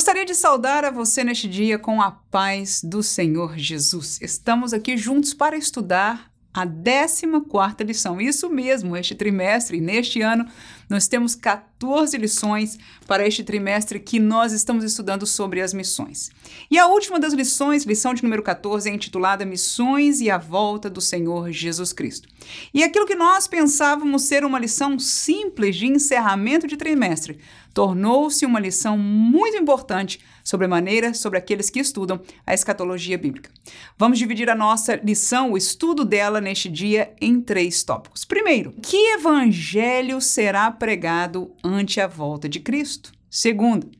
[0.00, 4.18] Gostaria de saudar a você neste dia com a paz do Senhor Jesus.
[4.22, 8.18] Estamos aqui juntos para estudar a 14 lição.
[8.18, 10.46] Isso mesmo, este trimestre, neste ano,
[10.88, 16.30] nós temos 14 lições para este trimestre que nós estamos estudando sobre as missões.
[16.70, 20.90] E a última das lições, lição de número 14, é intitulada Missões e a Volta
[20.90, 22.26] do Senhor Jesus Cristo.
[22.74, 27.38] E aquilo que nós pensávamos ser uma lição simples de encerramento de trimestre,
[27.72, 33.50] tornou-se uma lição muito importante sobre a maneira sobre aqueles que estudam a escatologia bíblica.
[33.96, 38.24] Vamos dividir a nossa lição, o estudo dela neste dia, em três tópicos.
[38.24, 43.12] Primeiro, que evangelho será pregado ante a volta de Cristo?
[43.30, 43.90] Segundo,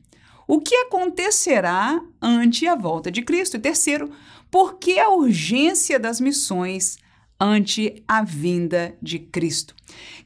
[0.47, 3.55] o que acontecerá ante a volta de Cristo?
[3.55, 4.11] E terceiro,
[4.49, 6.97] por que a urgência das missões
[7.41, 9.73] ante a vinda de Cristo.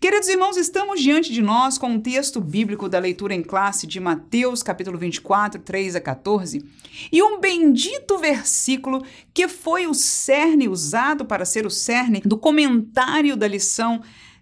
[0.01, 4.01] Queridos irmãos, estamos diante de nós com um texto bíblico da leitura em classe de
[4.01, 6.65] Mateus, capítulo 24, 3 a 14,
[7.09, 9.01] e um bendito versículo
[9.33, 14.01] que foi o cerne usado para ser o cerne do comentário da lição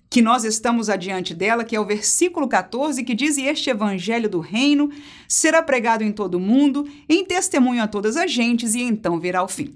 [0.10, 4.40] que nós estamos adiante dela, que é o versículo 14, que diz: este evangelho do
[4.40, 4.90] reino
[5.28, 9.44] será pregado em todo o mundo, em testemunho a todas as gentes, e então virá
[9.44, 9.76] o fim.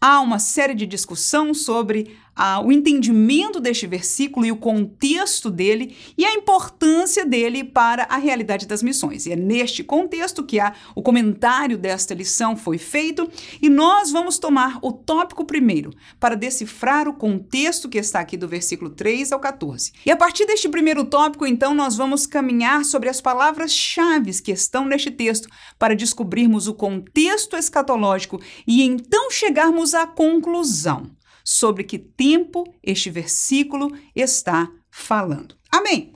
[0.00, 5.96] Há uma série de discussão sobre ah, o entendimento deste versículo e o contexto dele
[6.18, 9.24] e a importância dele para a realidade das missões.
[9.24, 13.28] E é neste contexto que há, o comentário desta lição foi feito
[13.62, 18.46] e nós vamos tomar o tópico primeiro para decifrar o contexto que está aqui do
[18.46, 19.92] versículo 3 ao 14.
[20.04, 24.84] E a partir deste primeiro tópico, então, nós vamos caminhar sobre as palavras-chave que estão
[24.84, 25.48] neste texto
[25.78, 31.10] para descobrirmos o contexto escatológico e então chegarmos à conclusão
[31.46, 35.54] sobre que tempo este versículo está falando.
[35.70, 36.12] Amém.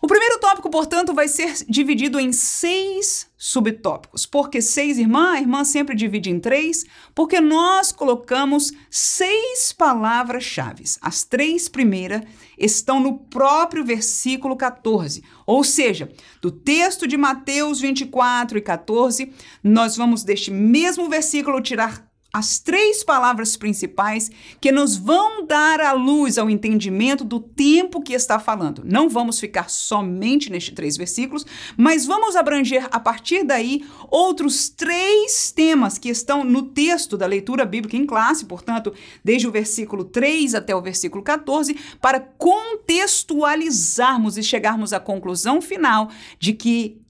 [0.00, 4.26] O primeiro tópico, portanto, vai ser dividido em seis subtópicos.
[4.26, 5.32] Por que seis, irmã?
[5.32, 10.84] A irmã sempre divide em três, porque nós colocamos seis palavras-chave.
[11.00, 12.22] As três primeiras
[12.56, 15.24] estão no próprio versículo 14.
[15.44, 19.32] Ou seja, do texto de Mateus 24 e 14,
[19.64, 24.30] nós vamos deste mesmo versículo tirar as três palavras principais
[24.60, 28.82] que nos vão dar a luz ao entendimento do tempo que está falando.
[28.84, 31.46] Não vamos ficar somente nestes três versículos,
[31.76, 37.64] mas vamos abranger a partir daí outros três temas que estão no texto da leitura
[37.64, 38.92] bíblica em classe, portanto,
[39.24, 46.10] desde o versículo 3 até o versículo 14, para contextualizarmos e chegarmos à conclusão final
[46.38, 47.00] de que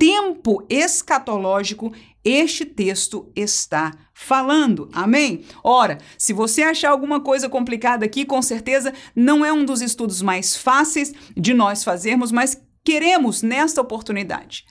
[0.00, 1.92] tempo escatológico
[2.24, 4.88] este texto está falando.
[4.92, 5.44] Amém?
[5.64, 10.20] Ora, se você achar alguma coisa complicada aqui, com certeza não é um dos estudos
[10.20, 14.64] mais fáceis de nós fazermos, mas queremos nesta oportunidade,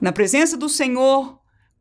[0.00, 1.38] na presença do Senhor,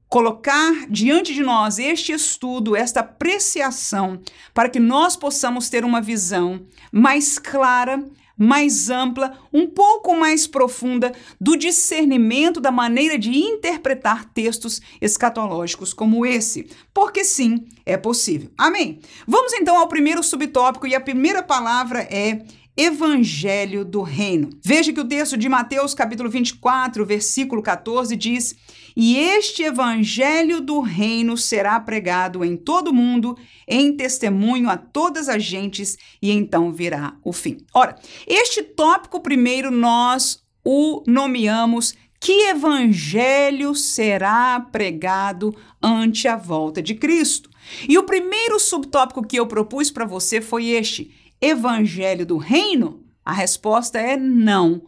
[0.08, 4.22] colocar diante de nós este estudo, esta apreciação,
[4.54, 8.04] para que nós possamos ter uma visão mais clara
[8.38, 16.26] mais ampla, um pouco mais profunda do discernimento da maneira de interpretar textos escatológicos como
[16.26, 16.68] esse.
[16.94, 18.50] Porque sim, é possível.
[18.58, 19.00] Amém?
[19.28, 22.44] Vamos então ao primeiro subtópico e a primeira palavra é
[22.76, 24.50] Evangelho do Reino.
[24.66, 28.56] Veja que o texto de Mateus, capítulo 24, versículo 14 diz:
[28.96, 35.30] "E este evangelho do reino será pregado em todo o mundo, em testemunho a todas
[35.30, 37.96] as gentes, e então virá o fim." Ora,
[38.26, 47.50] este tópico primeiro nós o nomeamos que evangelho será pregado ante a volta de Cristo?
[47.88, 51.12] E o primeiro subtópico que eu propus para você foi este:
[51.44, 53.04] evangelho do reino?
[53.26, 54.82] A resposta é não,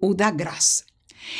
[0.00, 0.84] o da graça.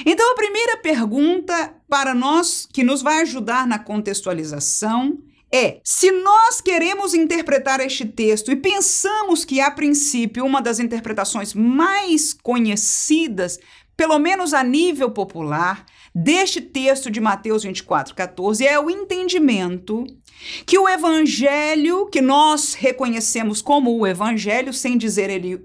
[0.04, 5.18] Então, a primeira pergunta para nós, que nos vai ajudar na contextualização,
[5.52, 11.54] é: se nós queremos interpretar este texto e pensamos que, a princípio, uma das interpretações
[11.54, 13.60] mais conhecidas,
[13.96, 20.04] pelo menos a nível popular, deste texto de Mateus 24, 14, é o entendimento
[20.64, 25.60] que o evangelho, que nós reconhecemos como o evangelho, sem dizer ele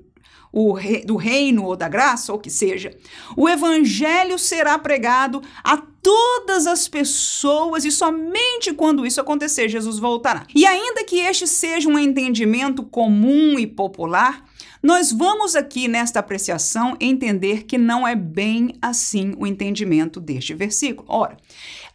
[0.54, 2.92] o do reino ou da graça, ou que seja,
[3.38, 10.46] o evangelho será pregado a todas as pessoas e somente quando isso acontecer, Jesus voltará.
[10.54, 14.44] E ainda que este seja um entendimento comum e popular,
[14.82, 21.08] nós vamos aqui nesta apreciação entender que não é bem assim o entendimento deste versículo.
[21.08, 21.38] Ora,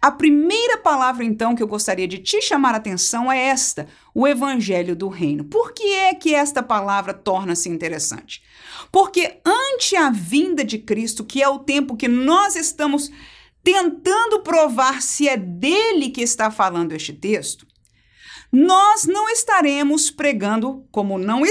[0.06, 4.24] a primeira palavra então que eu gostaria de te chamar a atenção é esta, o
[4.24, 5.42] evangelho do reino.
[5.42, 8.40] Por que é que esta palavra torna-se interessante?
[8.92, 13.10] Porque ante a vinda de Cristo, que é o tempo que nós estamos
[13.64, 17.66] tentando provar se é dele que está falando este texto,
[18.52, 21.44] nós não estaremos pregando, como não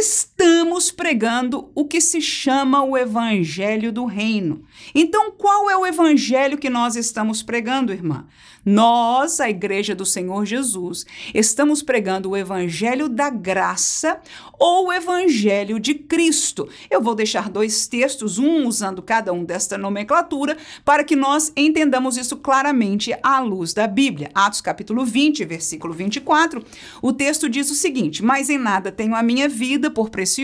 [0.46, 4.64] estamos pregando, o que se chama o evangelho do reino.
[4.94, 8.28] Então, qual é o evangelho que nós estamos pregando, irmã?
[8.64, 11.06] Nós, a Igreja do Senhor Jesus,
[11.36, 14.20] estamos pregando o Evangelho da Graça
[14.58, 16.68] ou o Evangelho de Cristo.
[16.90, 22.18] Eu vou deixar dois textos, um usando cada um desta nomenclatura, para que nós entendamos
[22.18, 24.32] isso claramente à luz da Bíblia.
[24.34, 26.66] Atos capítulo 20, versículo 24,
[27.04, 30.35] o texto diz o seguinte: Mas em nada tenho a minha vida por preciosa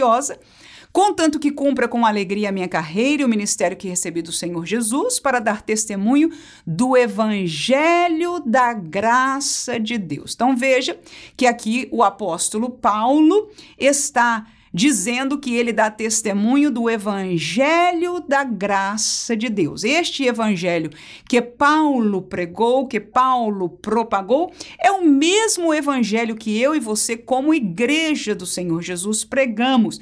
[0.94, 4.66] contanto que cumpra com alegria a minha carreira e o ministério que recebi do Senhor
[4.66, 6.30] Jesus para dar testemunho
[6.66, 10.34] do evangelho da graça de Deus.
[10.34, 11.00] Então veja
[11.36, 19.36] que aqui o apóstolo Paulo está dizendo que ele dá testemunho do evangelho da graça
[19.36, 19.84] de Deus.
[19.84, 20.90] Este evangelho
[21.28, 27.54] que Paulo pregou, que Paulo propagou, é o mesmo evangelho que eu e você, como
[27.54, 30.00] igreja do Senhor Jesus, pregamos.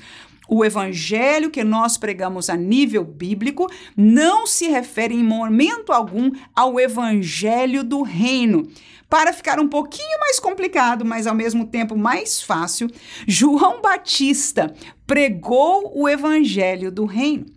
[0.52, 6.80] O evangelho que nós pregamos a nível bíblico não se refere em momento algum ao
[6.80, 8.68] evangelho do reino.
[9.10, 12.88] Para ficar um pouquinho mais complicado, mas ao mesmo tempo mais fácil,
[13.28, 14.72] João Batista
[15.08, 17.48] pregou o evangelho do reino.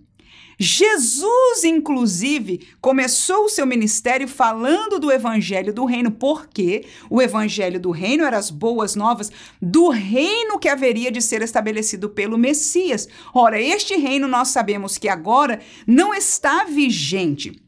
[0.58, 7.90] Jesus, inclusive, começou o seu ministério falando do evangelho do reino, porque o evangelho do
[7.90, 13.08] reino era as boas novas do reino que haveria de ser estabelecido pelo Messias.
[13.34, 17.62] Ora, este reino nós sabemos que agora não está vigente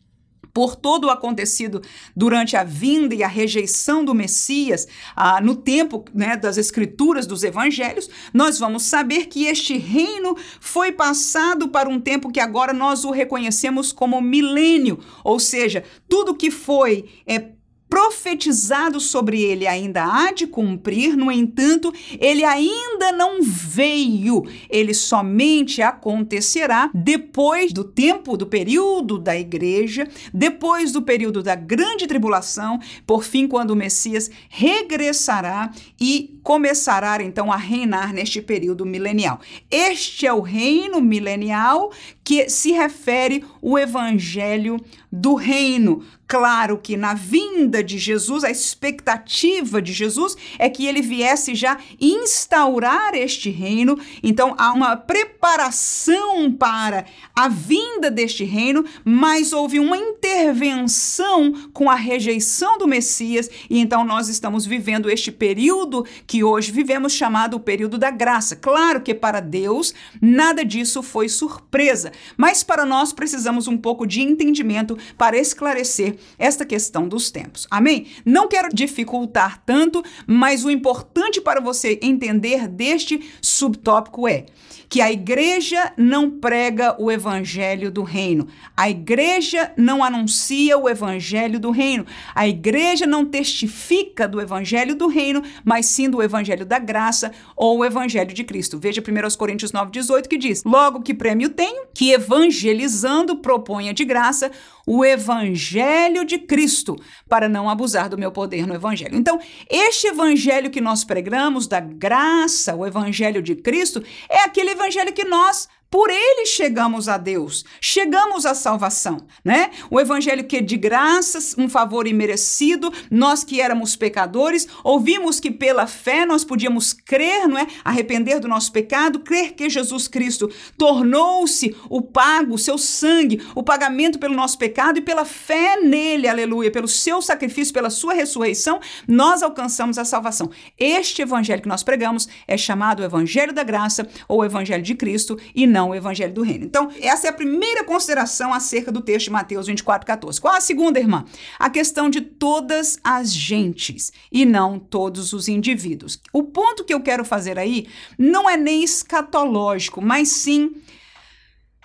[0.54, 1.82] por todo o acontecido
[2.14, 4.86] durante a vinda e a rejeição do Messias,
[5.16, 10.92] ah, no tempo né, das Escrituras, dos Evangelhos, nós vamos saber que este reino foi
[10.92, 16.52] passado para um tempo que agora nós o reconhecemos como milênio, ou seja, tudo que
[16.52, 17.53] foi é,
[17.94, 24.42] profetizado sobre ele ainda há de cumprir, no entanto, ele ainda não veio.
[24.68, 32.08] Ele somente acontecerá depois do tempo, do período da igreja, depois do período da grande
[32.08, 35.70] tribulação, por fim, quando o Messias regressará
[36.00, 39.40] e começará então a reinar neste período milenial.
[39.70, 41.92] Este é o reino milenial
[42.24, 44.80] que se refere o evangelho
[45.12, 46.02] do reino.
[46.26, 51.78] Claro que na vinda de Jesus, a expectativa de Jesus é que ele viesse já
[52.00, 53.98] instaurar este reino.
[54.22, 57.04] Então há uma preparação para
[57.36, 64.02] a vinda deste reino, mas houve uma intervenção com a rejeição do Messias, e então
[64.02, 68.56] nós estamos vivendo este período que hoje vivemos chamado o período da graça.
[68.56, 74.20] Claro que para Deus nada disso foi surpresa, mas para nós precisamos um pouco de
[74.20, 77.66] entendimento para esclarecer esta questão dos tempos.
[77.70, 78.06] Amém?
[78.24, 84.46] Não quero dificultar tanto, mas o importante para você entender deste subtópico é
[84.88, 88.46] que a igreja não prega o evangelho do reino.
[88.76, 92.06] A igreja não anuncia o evangelho do reino.
[92.34, 97.78] A igreja não testifica do evangelho do reino, mas sim do evangelho da graça ou
[97.78, 98.78] o evangelho de Cristo.
[98.78, 104.50] Veja 1 Coríntios 9:18 que diz: "Logo que prêmio tenho, que evangelizando proponha de graça
[104.86, 106.96] o evangelho de Cristo,
[107.28, 109.16] para não abusar do meu poder no evangelho.
[109.16, 109.40] Então,
[109.70, 115.24] este evangelho que nós pregamos da graça, o evangelho de Cristo, é aquele evangelho que
[115.24, 119.70] nós por ele chegamos a Deus, chegamos à salvação, né?
[119.90, 125.50] O evangelho que é de graças, um favor imerecido, nós que éramos pecadores, ouvimos que
[125.50, 127.66] pela fé nós podíamos crer, não é?
[127.84, 133.62] Arrepender do nosso pecado, crer que Jesus Cristo tornou-se o pago, o seu sangue, o
[133.62, 138.80] pagamento pelo nosso pecado e pela fé nele, aleluia, pelo seu sacrifício, pela sua ressurreição,
[139.06, 140.50] nós alcançamos a salvação.
[140.78, 145.66] Este evangelho que nós pregamos é chamado evangelho da graça ou evangelho de Cristo e
[145.66, 146.64] não não o evangelho do reino.
[146.64, 150.40] Então, essa é a primeira consideração acerca do texto de Mateus 24, 14.
[150.40, 151.24] Qual a segunda, irmã?
[151.58, 156.20] A questão de todas as gentes e não todos os indivíduos.
[156.32, 157.86] O ponto que eu quero fazer aí
[158.18, 160.74] não é nem escatológico, mas sim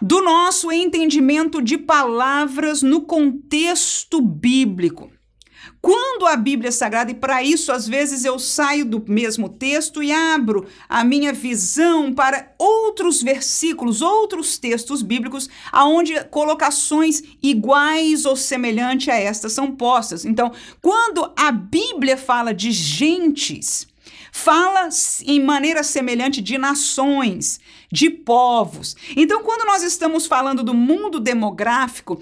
[0.02, 5.12] do nosso entendimento de palavras no contexto bíblico.
[5.82, 10.12] Quando a Bíblia Sagrada, e para isso às vezes eu saio do mesmo texto e
[10.12, 19.08] abro a minha visão para outros versículos, outros textos bíblicos, aonde colocações iguais ou semelhantes
[19.10, 20.26] a estas são postas.
[20.26, 20.52] Então,
[20.82, 23.88] quando a Bíblia fala de gentes,
[24.32, 24.90] fala
[25.26, 27.60] em maneira semelhante de nações,
[27.92, 28.96] de povos.
[29.16, 32.22] Então, quando nós estamos falando do mundo demográfico,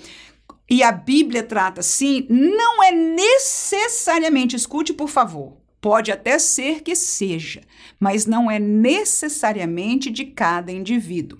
[0.69, 6.95] e a Bíblia trata assim, não é necessariamente, escute por favor, pode até ser que
[6.95, 7.61] seja,
[7.99, 11.37] mas não é necessariamente de cada indivíduo.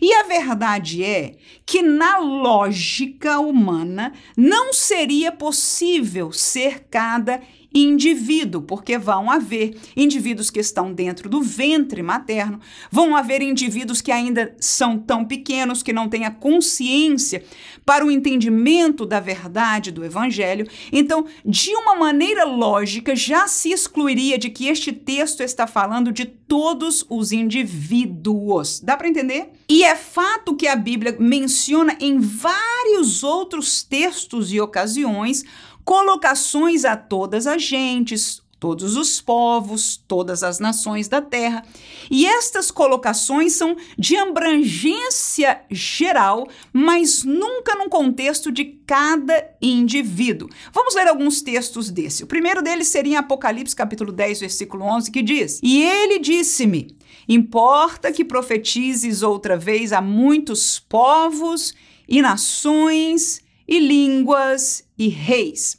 [0.00, 7.40] E a verdade é que, na lógica humana, não seria possível ser cada
[7.74, 12.60] indivíduo, porque vão haver indivíduos que estão dentro do ventre materno,
[12.90, 17.44] vão haver indivíduos que ainda são tão pequenos que não têm a consciência
[17.84, 20.66] para o entendimento da verdade do evangelho.
[20.92, 26.24] Então, de uma maneira lógica, já se excluiria de que este texto está falando de
[26.24, 28.80] todos os indivíduos.
[28.80, 29.50] Dá para entender?
[29.68, 35.44] E é fato que a Bíblia menciona em vários outros textos e ocasiões
[35.88, 41.64] colocações a todas as gentes, todos os povos, todas as nações da terra.
[42.10, 50.50] E estas colocações são de abrangência geral, mas nunca num contexto de cada indivíduo.
[50.74, 52.22] Vamos ler alguns textos desse.
[52.22, 56.94] O primeiro deles seria em Apocalipse capítulo 10, versículo 11, que diz: "E ele disse-me:
[57.26, 61.72] Importa que profetizes outra vez a muitos povos
[62.06, 65.76] e nações e línguas e reis.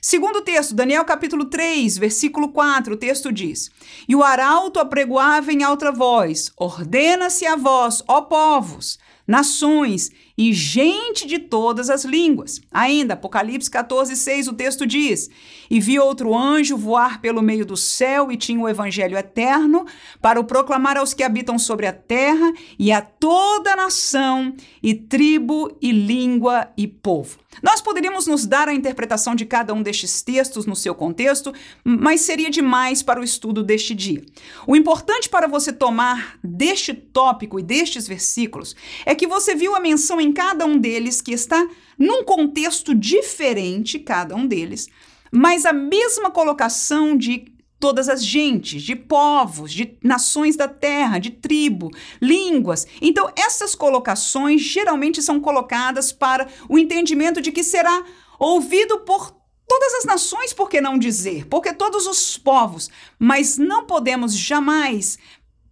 [0.00, 3.70] Segundo texto, Daniel capítulo 3, versículo 4, o texto diz:
[4.08, 11.26] E o arauto apregoava em alta voz: Ordena-se a vós, ó povos, nações e gente
[11.26, 12.60] de todas as línguas.
[12.70, 15.30] Ainda, Apocalipse 14, 6, o texto diz:
[15.70, 19.86] E vi outro anjo voar pelo meio do céu e tinha o evangelho eterno
[20.20, 25.76] para o proclamar aos que habitam sobre a terra e a toda nação e tribo
[25.80, 27.38] e língua e povo.
[27.62, 31.52] Nós poderíamos nos dar a interpretação de cada um destes textos no seu contexto,
[31.82, 34.22] mas seria demais para o estudo deste dia.
[34.66, 39.80] O importante para você tomar deste tópico e destes versículos é que você viu a
[39.80, 41.66] menção em cada um deles que está
[41.98, 44.88] num contexto diferente, cada um deles,
[45.30, 51.30] mas a mesma colocação de todas as gentes, de povos, de nações da terra, de
[51.30, 51.90] tribo,
[52.20, 52.86] línguas.
[53.00, 58.04] Então, essas colocações geralmente são colocadas para o entendimento de que será
[58.38, 59.34] ouvido por
[59.68, 61.46] todas as nações, por que não dizer?
[61.46, 65.18] Porque todos os povos, mas não podemos jamais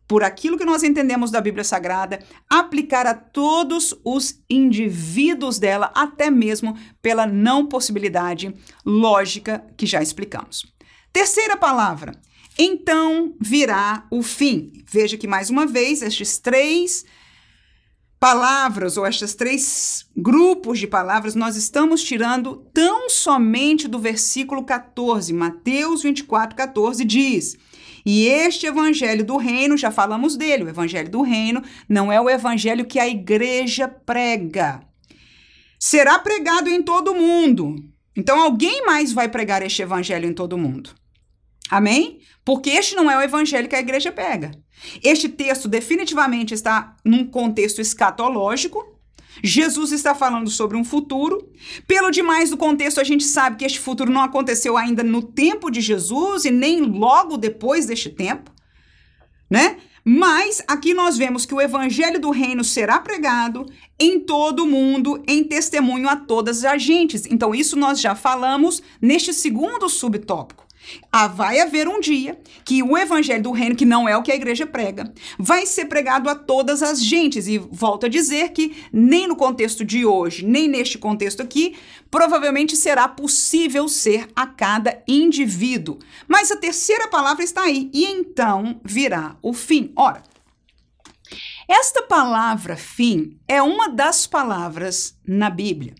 [0.07, 6.31] por aquilo que nós entendemos da Bíblia Sagrada, aplicar a todos os indivíduos dela, até
[6.31, 10.67] mesmo pela não possibilidade lógica que já explicamos.
[11.13, 12.13] Terceira palavra.
[12.59, 14.73] Então virá o fim.
[14.91, 17.05] Veja que mais uma vez estes três
[18.21, 25.33] palavras ou estes três grupos de palavras nós estamos tirando tão somente do versículo 14.
[25.33, 27.57] Mateus 24, 14 diz:
[28.05, 32.29] e este evangelho do reino, já falamos dele, o evangelho do reino não é o
[32.29, 34.81] evangelho que a igreja prega.
[35.79, 37.77] Será pregado em todo mundo.
[38.17, 40.91] Então alguém mais vai pregar este evangelho em todo mundo.
[41.71, 42.21] Amém?
[42.45, 44.53] Porque este não é o evangelho que a igreja pega.
[45.03, 48.94] Este texto definitivamente está num contexto escatológico.
[49.43, 51.49] Jesus está falando sobre um futuro.
[51.87, 55.71] Pelo demais do contexto, a gente sabe que este futuro não aconteceu ainda no tempo
[55.71, 58.51] de Jesus e nem logo depois deste tempo,
[59.51, 59.77] né?
[60.07, 63.65] Mas aqui nós vemos que o evangelho do reino será pregado
[63.99, 67.25] em todo o mundo, em testemunho a todas as agentes.
[67.31, 70.64] Então, isso nós já falamos neste segundo subtópico.
[71.11, 74.33] Ah, vai haver um dia que o evangelho do reino, que não é o que
[74.33, 77.47] a igreja prega, vai ser pregado a todas as gentes.
[77.47, 81.77] E volto a dizer que nem no contexto de hoje, nem neste contexto aqui,
[82.11, 85.99] provavelmente será possível ser a cada indivíduo.
[86.29, 87.91] Mas a terceira palavra está aí.
[87.93, 89.93] E então virá o fim.
[89.97, 90.23] Ora,
[91.69, 95.95] esta palavra fim é uma das palavras na Bíblia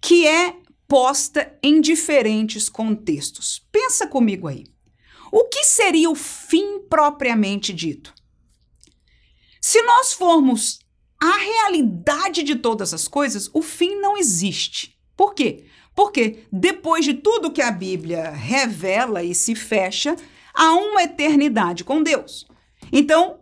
[0.00, 0.54] que é
[0.88, 3.62] posta em diferentes contextos.
[3.70, 4.64] Pensa comigo aí.
[5.30, 8.14] O que seria o fim propriamente dito?
[9.60, 10.80] Se nós formos
[11.20, 14.98] a realidade de todas as coisas, o fim não existe.
[15.14, 15.66] Por quê?
[15.94, 20.16] Porque depois de tudo que a Bíblia revela e se fecha,
[20.54, 22.46] há uma eternidade com Deus.
[22.90, 23.40] Então,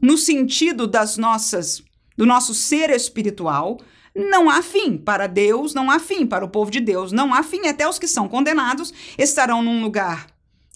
[0.00, 1.82] no sentido das nossas
[2.16, 3.78] do nosso ser espiritual,
[4.16, 7.42] não há fim para Deus, não há fim para o povo de Deus, não há
[7.42, 7.66] fim.
[7.66, 10.26] Até os que são condenados estarão num lugar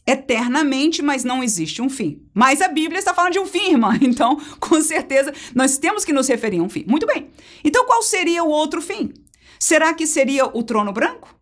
[0.07, 2.23] eternamente, mas não existe um fim.
[2.35, 3.99] Mas a Bíblia está falando de um fim, irmã.
[4.03, 6.85] Então, com certeza, nós temos que nos referir a um fim.
[6.87, 7.31] Muito bem.
[7.65, 9.13] Então, qual seria o outro fim?
[9.59, 11.35] Será que seria o trono branco?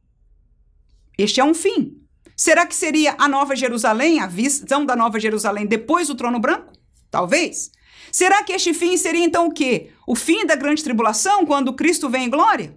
[1.17, 1.97] Este é um fim.
[2.37, 6.73] Será que seria a Nova Jerusalém, a visão da Nova Jerusalém depois do trono branco?
[7.11, 7.73] Talvez.
[8.11, 9.91] Será que este fim seria então o quê?
[10.07, 12.77] O fim da grande tribulação, quando Cristo vem em glória?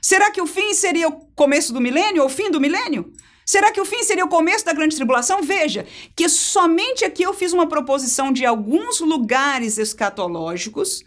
[0.00, 3.12] Será que o fim seria o começo do milênio ou o fim do milênio?
[3.44, 5.42] Será que o fim seria o começo da grande tribulação?
[5.42, 11.02] Veja que somente aqui eu fiz uma proposição de alguns lugares escatológicos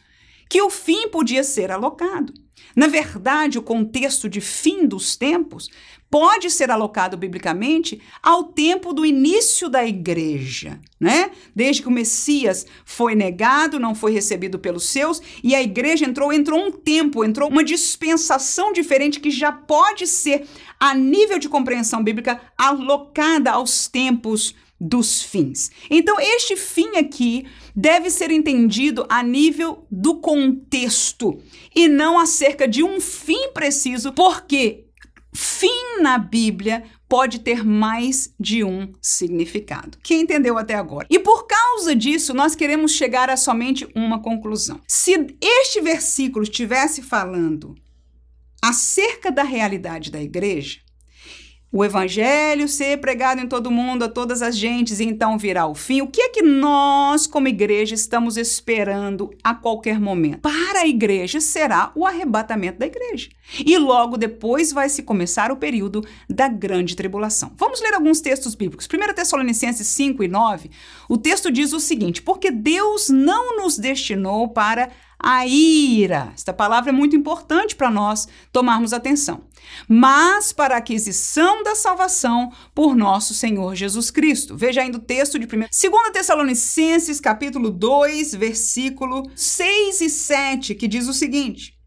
[0.50, 2.34] que o fim podia ser alocado.
[2.76, 5.70] Na verdade, o contexto de fim dos tempos
[6.12, 11.32] pode ser alocado biblicamente ao tempo do início da igreja, né?
[11.56, 16.34] Desde que o Messias foi negado, não foi recebido pelos seus, e a igreja entrou,
[16.34, 20.46] entrou um tempo, entrou uma dispensação diferente que já pode ser,
[20.78, 25.72] a nível de compreensão bíblica, alocada aos tempos dos fins.
[25.90, 31.40] Então, este fim aqui deve ser entendido a nível do contexto
[31.74, 34.91] e não acerca de um fim preciso, porque
[35.34, 39.98] fim na Bíblia pode ter mais de um significado.
[40.04, 41.08] Quem entendeu até agora?
[41.10, 44.80] E por causa disso, nós queremos chegar a somente uma conclusão.
[44.88, 47.76] Se este versículo estivesse falando
[48.62, 50.80] acerca da realidade da igreja,
[51.72, 55.74] o evangelho ser pregado em todo mundo, a todas as gentes, e então virá o
[55.74, 56.02] fim.
[56.02, 60.42] O que é que nós, como igreja, estamos esperando a qualquer momento?
[60.42, 63.30] Para a igreja será o arrebatamento da igreja.
[63.66, 67.54] E logo depois vai se começar o período da grande tribulação.
[67.56, 68.88] Vamos ler alguns textos bíblicos.
[68.88, 70.72] 1 Tessalonicenses 5 e 9,
[71.08, 74.90] o texto diz o seguinte: Porque Deus não nos destinou para
[75.22, 76.32] a ira.
[76.34, 79.44] Esta palavra é muito importante para nós tomarmos atenção.
[79.88, 84.58] Mas para a aquisição da salvação por nosso Senhor Jesus Cristo.
[84.58, 90.88] Veja ainda o texto de 1 2 Tessalonicenses, capítulo 2, versículo 6 e 7, que
[90.88, 91.78] diz o seguinte: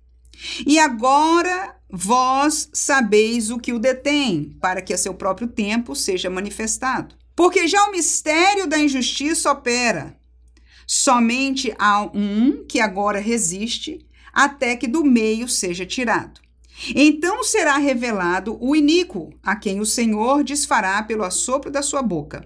[0.66, 6.30] E agora vós sabeis o que o detém, para que a seu próprio tempo seja
[6.30, 7.14] manifestado.
[7.36, 10.16] Porque já o mistério da injustiça opera.
[10.86, 16.40] Somente há um que agora resiste, até que do meio seja tirado.
[16.94, 22.44] Então será revelado o iníquo, a quem o Senhor desfará pelo assopro da sua boca,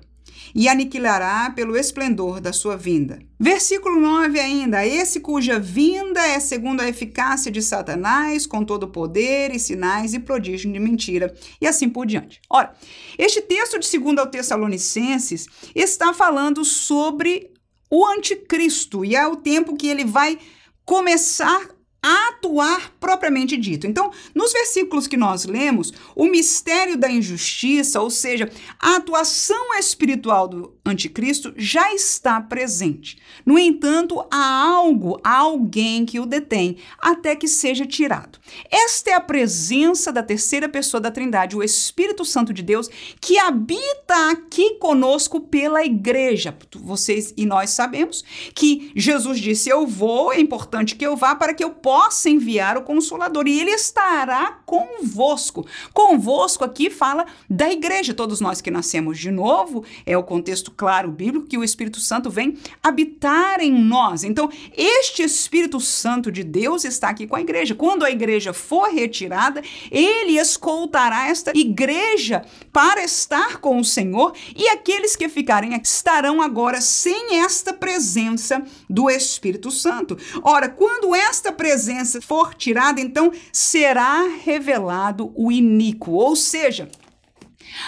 [0.55, 3.19] e aniquilará pelo esplendor da sua vinda.
[3.41, 8.91] Versículo 9 ainda: Esse cuja vinda é segundo a eficácia de Satanás, com todo o
[8.91, 12.41] poder e sinais e prodígio de mentira, e assim por diante.
[12.51, 12.75] Ora,
[13.17, 17.51] este texto de 2 ao Tessalonicenses está falando sobre
[17.91, 20.39] o anticristo e é o tempo que ele vai
[20.85, 23.87] começar atuar propriamente dito.
[23.87, 30.47] Então, nos versículos que nós lemos, o mistério da injustiça, ou seja, a atuação espiritual
[30.47, 33.19] do anticristo já está presente.
[33.45, 38.39] No entanto, há algo, há alguém que o detém até que seja tirado.
[38.71, 42.89] Esta é a presença da terceira pessoa da Trindade, o Espírito Santo de Deus,
[43.21, 46.57] que habita aqui conosco pela igreja.
[46.77, 51.53] Vocês e nós sabemos que Jesus disse: "Eu vou, é importante que eu vá para
[51.53, 51.88] que eu possa
[52.27, 55.67] enviar o Consolador, e ele estará convosco.
[55.95, 61.11] Convosco aqui fala da igreja, todos nós que nascemos de novo, é o contexto claro
[61.11, 64.23] bíblico que o Espírito Santo vem habitar em nós.
[64.23, 67.75] Então, este Espírito Santo de Deus está aqui com a igreja.
[67.75, 74.69] Quando a igreja for retirada, ele escoltará esta igreja para estar com o Senhor, e
[74.69, 80.19] aqueles que ficarem aqui estarão agora sem esta presença do Espírito Santo.
[80.43, 86.89] Ora, quando esta presença presença for tirada, então será revelado o iníquo, ou seja,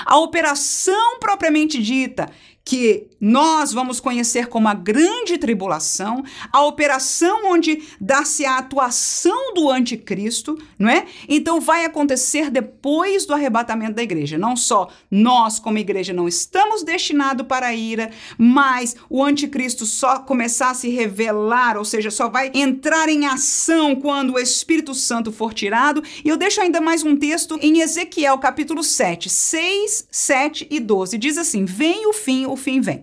[0.07, 2.31] a operação propriamente dita
[2.71, 9.69] que nós vamos conhecer como a grande tribulação, a operação onde dá-se a atuação do
[9.69, 11.05] anticristo, não é?
[11.29, 14.39] Então vai acontecer depois do arrebatamento da igreja.
[14.39, 20.21] Não só nós, como igreja, não estamos destinados para a ira, mas o anticristo só
[20.21, 25.33] começar a se revelar, ou seja, só vai entrar em ação quando o Espírito Santo
[25.33, 26.05] for tirado.
[26.25, 31.19] E eu deixo ainda mais um texto em Ezequiel, capítulo 7, 6, 7 e 12.
[31.19, 33.01] Diz assim: Vem o fim, o fim vem.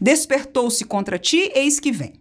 [0.00, 2.12] Despertou-se contra ti, eis que vem.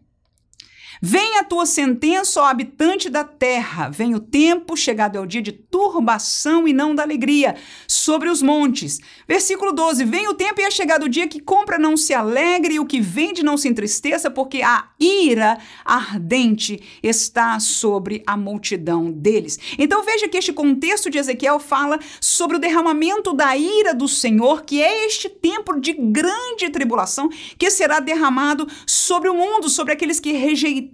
[1.01, 3.89] Vem a tua sentença, ó habitante da terra.
[3.89, 7.55] Vem o tempo, chegado é o dia de turbação e não da alegria,
[7.87, 8.99] sobre os montes.
[9.27, 12.75] Versículo 12: Vem o tempo e é chegado o dia que compra não se alegre
[12.75, 19.11] e o que vende não se entristeça, porque a ira ardente está sobre a multidão
[19.11, 19.59] deles.
[19.77, 24.63] Então veja que este contexto de Ezequiel fala sobre o derramamento da ira do Senhor,
[24.63, 30.19] que é este tempo de grande tribulação que será derramado sobre o mundo, sobre aqueles
[30.19, 30.86] que rejeitaram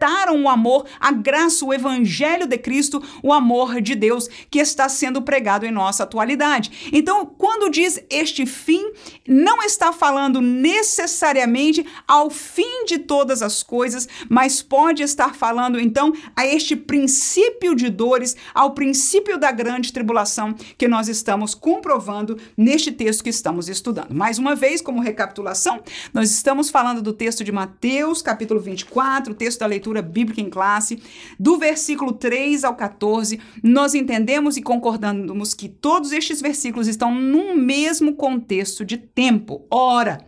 [0.44, 5.22] o amor, a graça, o evangelho de Cristo, o amor de Deus que está sendo
[5.22, 6.90] pregado em nossa atualidade.
[6.92, 8.92] Então, quando diz este fim,
[9.28, 16.14] não está falando necessariamente ao fim de todas as coisas, mas pode estar falando então
[16.36, 22.92] a este princípio de dores, ao princípio da grande tribulação que nós estamos comprovando neste
[22.92, 24.14] texto que estamos estudando.
[24.14, 25.82] Mais uma vez, como recapitulação,
[26.14, 31.02] nós estamos falando do texto de Mateus, capítulo 24, texto da leitura bíblica em classe,
[31.40, 33.40] do versículo 3 ao 14.
[33.64, 39.66] Nós entendemos e concordamos que todos estes versículos estão num mesmo contexto de tempo.
[39.70, 40.26] Ora,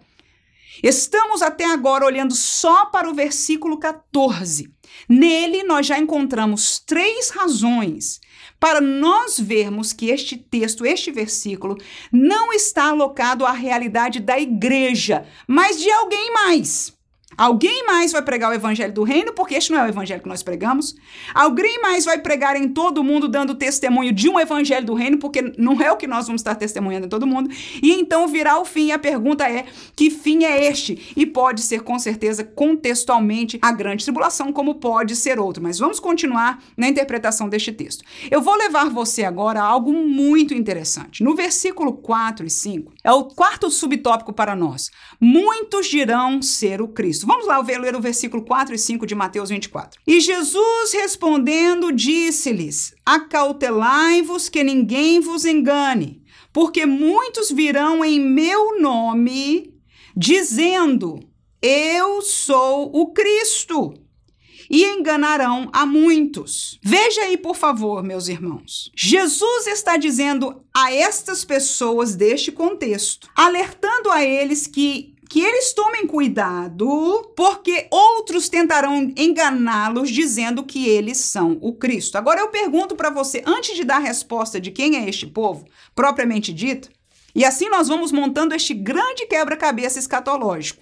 [0.84, 4.74] Estamos até agora olhando só para o versículo 14.
[5.08, 8.20] Nele, nós já encontramos três razões
[8.60, 11.78] para nós vermos que este texto, este versículo,
[12.12, 16.94] não está alocado à realidade da igreja, mas de alguém mais.
[17.38, 20.30] Alguém mais vai pregar o evangelho do reino, porque este não é o evangelho que
[20.30, 20.95] nós pregamos.
[21.34, 25.54] Alguém mais vai pregar em todo mundo, dando testemunho de um evangelho do reino, porque
[25.58, 27.50] não é o que nós vamos estar testemunhando em todo mundo.
[27.82, 28.88] E então virá o fim.
[28.88, 31.13] E a pergunta é: que fim é este?
[31.15, 35.62] E pode ser, com certeza, contextualmente, a grande tribulação, como pode ser outro.
[35.62, 38.04] Mas vamos continuar na interpretação deste texto.
[38.30, 41.24] Eu vou levar você agora a algo muito interessante.
[41.24, 44.91] No versículo 4 e 5, é o quarto subtópico para nós.
[45.19, 47.25] Muitos dirão ser o Cristo.
[47.26, 50.00] Vamos lá ler o versículo 4 e 5 de Mateus 24.
[50.06, 56.22] E Jesus respondendo disse-lhes: Acautelai-vos que ninguém vos engane,
[56.54, 59.74] porque muitos virão em meu nome,
[60.16, 61.20] dizendo:
[61.62, 63.94] Eu sou o Cristo
[64.70, 66.80] e enganarão a muitos.
[66.84, 68.92] Veja aí, por favor, meus irmãos.
[68.96, 76.06] Jesus está dizendo a estas pessoas deste contexto, alertando a eles que que eles tomem
[76.06, 82.18] cuidado, porque outros tentarão enganá-los dizendo que eles são o Cristo.
[82.18, 85.66] Agora eu pergunto para você, antes de dar a resposta de quem é este povo,
[85.96, 86.90] propriamente dito,
[87.34, 90.82] e assim nós vamos montando este grande quebra-cabeça escatológico.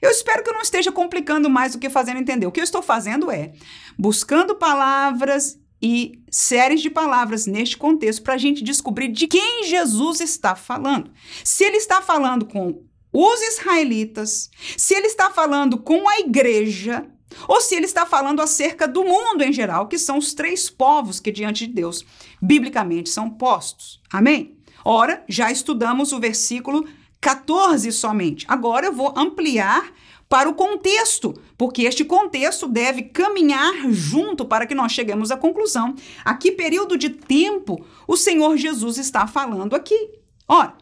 [0.00, 2.46] Eu espero que eu não esteja complicando mais do que fazendo entender.
[2.46, 3.52] O que eu estou fazendo é
[3.98, 10.20] buscando palavras e séries de palavras neste contexto para a gente descobrir de quem Jesus
[10.20, 11.10] está falando.
[11.44, 17.06] Se ele está falando com os israelitas, se ele está falando com a igreja,
[17.48, 21.20] ou se ele está falando acerca do mundo em geral, que são os três povos
[21.20, 22.04] que diante de Deus
[22.40, 24.00] biblicamente são postos.
[24.12, 24.56] Amém?
[24.84, 26.86] Ora, já estudamos o versículo
[27.20, 28.46] 14 somente.
[28.48, 29.92] Agora eu vou ampliar
[30.28, 35.94] para o contexto, porque este contexto deve caminhar junto para que nós cheguemos à conclusão
[36.24, 40.12] a que período de tempo o Senhor Jesus está falando aqui.
[40.46, 40.74] Ora,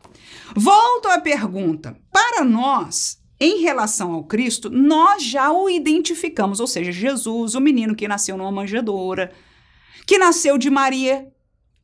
[0.54, 1.96] Volto à pergunta.
[2.12, 7.94] Para nós, em relação ao Cristo, nós já o identificamos, ou seja, Jesus, o menino
[7.94, 9.32] que nasceu numa manjedoura,
[10.06, 11.28] que nasceu de Maria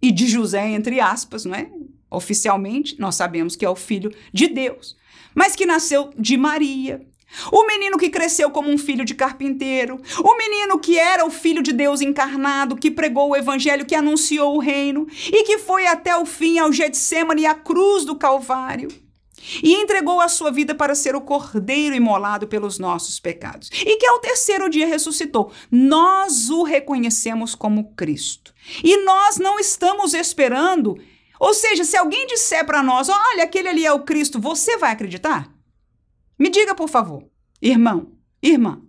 [0.02, 1.70] e de José, entre aspas, não é?
[2.10, 4.96] Oficialmente, nós sabemos que é o filho de Deus,
[5.34, 7.00] mas que nasceu de Maria,
[7.50, 10.00] o menino que cresceu como um filho de carpinteiro.
[10.22, 14.54] O menino que era o filho de Deus encarnado, que pregou o evangelho, que anunciou
[14.56, 18.88] o reino e que foi até o fim ao Getsemane e à cruz do Calvário.
[19.62, 23.68] E entregou a sua vida para ser o cordeiro imolado pelos nossos pecados.
[23.74, 25.52] E que ao terceiro dia ressuscitou.
[25.70, 28.54] Nós o reconhecemos como Cristo.
[28.82, 30.96] E nós não estamos esperando.
[31.38, 34.92] Ou seja, se alguém disser para nós, olha, aquele ali é o Cristo, você vai
[34.92, 35.52] acreditar?
[36.38, 37.24] Me diga, por favor,
[37.60, 38.82] irmão, irmã.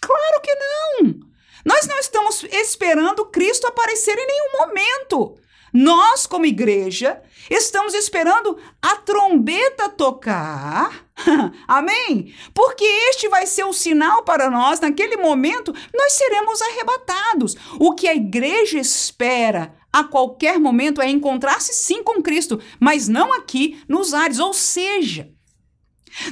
[0.00, 1.20] Claro que não!
[1.64, 5.38] Nós não estamos esperando Cristo aparecer em nenhum momento.
[5.72, 11.06] Nós, como igreja, estamos esperando a trombeta tocar.
[11.66, 12.34] Amém?
[12.52, 17.56] Porque este vai ser o sinal para nós, naquele momento, nós seremos arrebatados.
[17.80, 23.32] O que a igreja espera a qualquer momento é encontrar-se sim com Cristo, mas não
[23.32, 24.38] aqui nos ares.
[24.38, 25.30] Ou seja,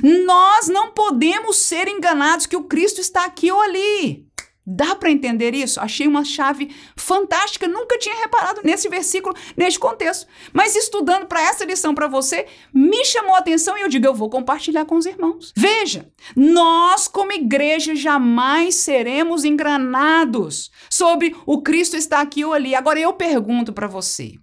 [0.02, 4.30] nós não podemos ser enganados que o Cristo está aqui ou ali.
[4.72, 5.80] Dá para entender isso?
[5.80, 10.28] Achei uma chave fantástica, nunca tinha reparado nesse versículo, neste contexto.
[10.52, 14.14] Mas estudando para essa lição para você, me chamou a atenção e eu digo, eu
[14.14, 15.52] vou compartilhar com os irmãos.
[15.56, 22.74] Veja, nós como igreja jamais seremos enganados sobre o Cristo está aqui ou ali.
[22.74, 24.34] Agora eu pergunto para você,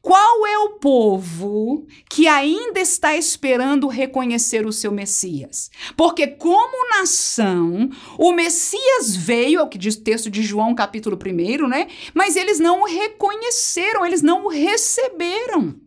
[0.00, 5.70] qual é o povo que ainda está esperando reconhecer o seu Messias?
[5.96, 11.18] Porque, como nação, o Messias veio, é o que diz o texto de João, capítulo
[11.18, 11.88] 1, né?
[12.14, 15.80] Mas eles não o reconheceram, eles não o receberam.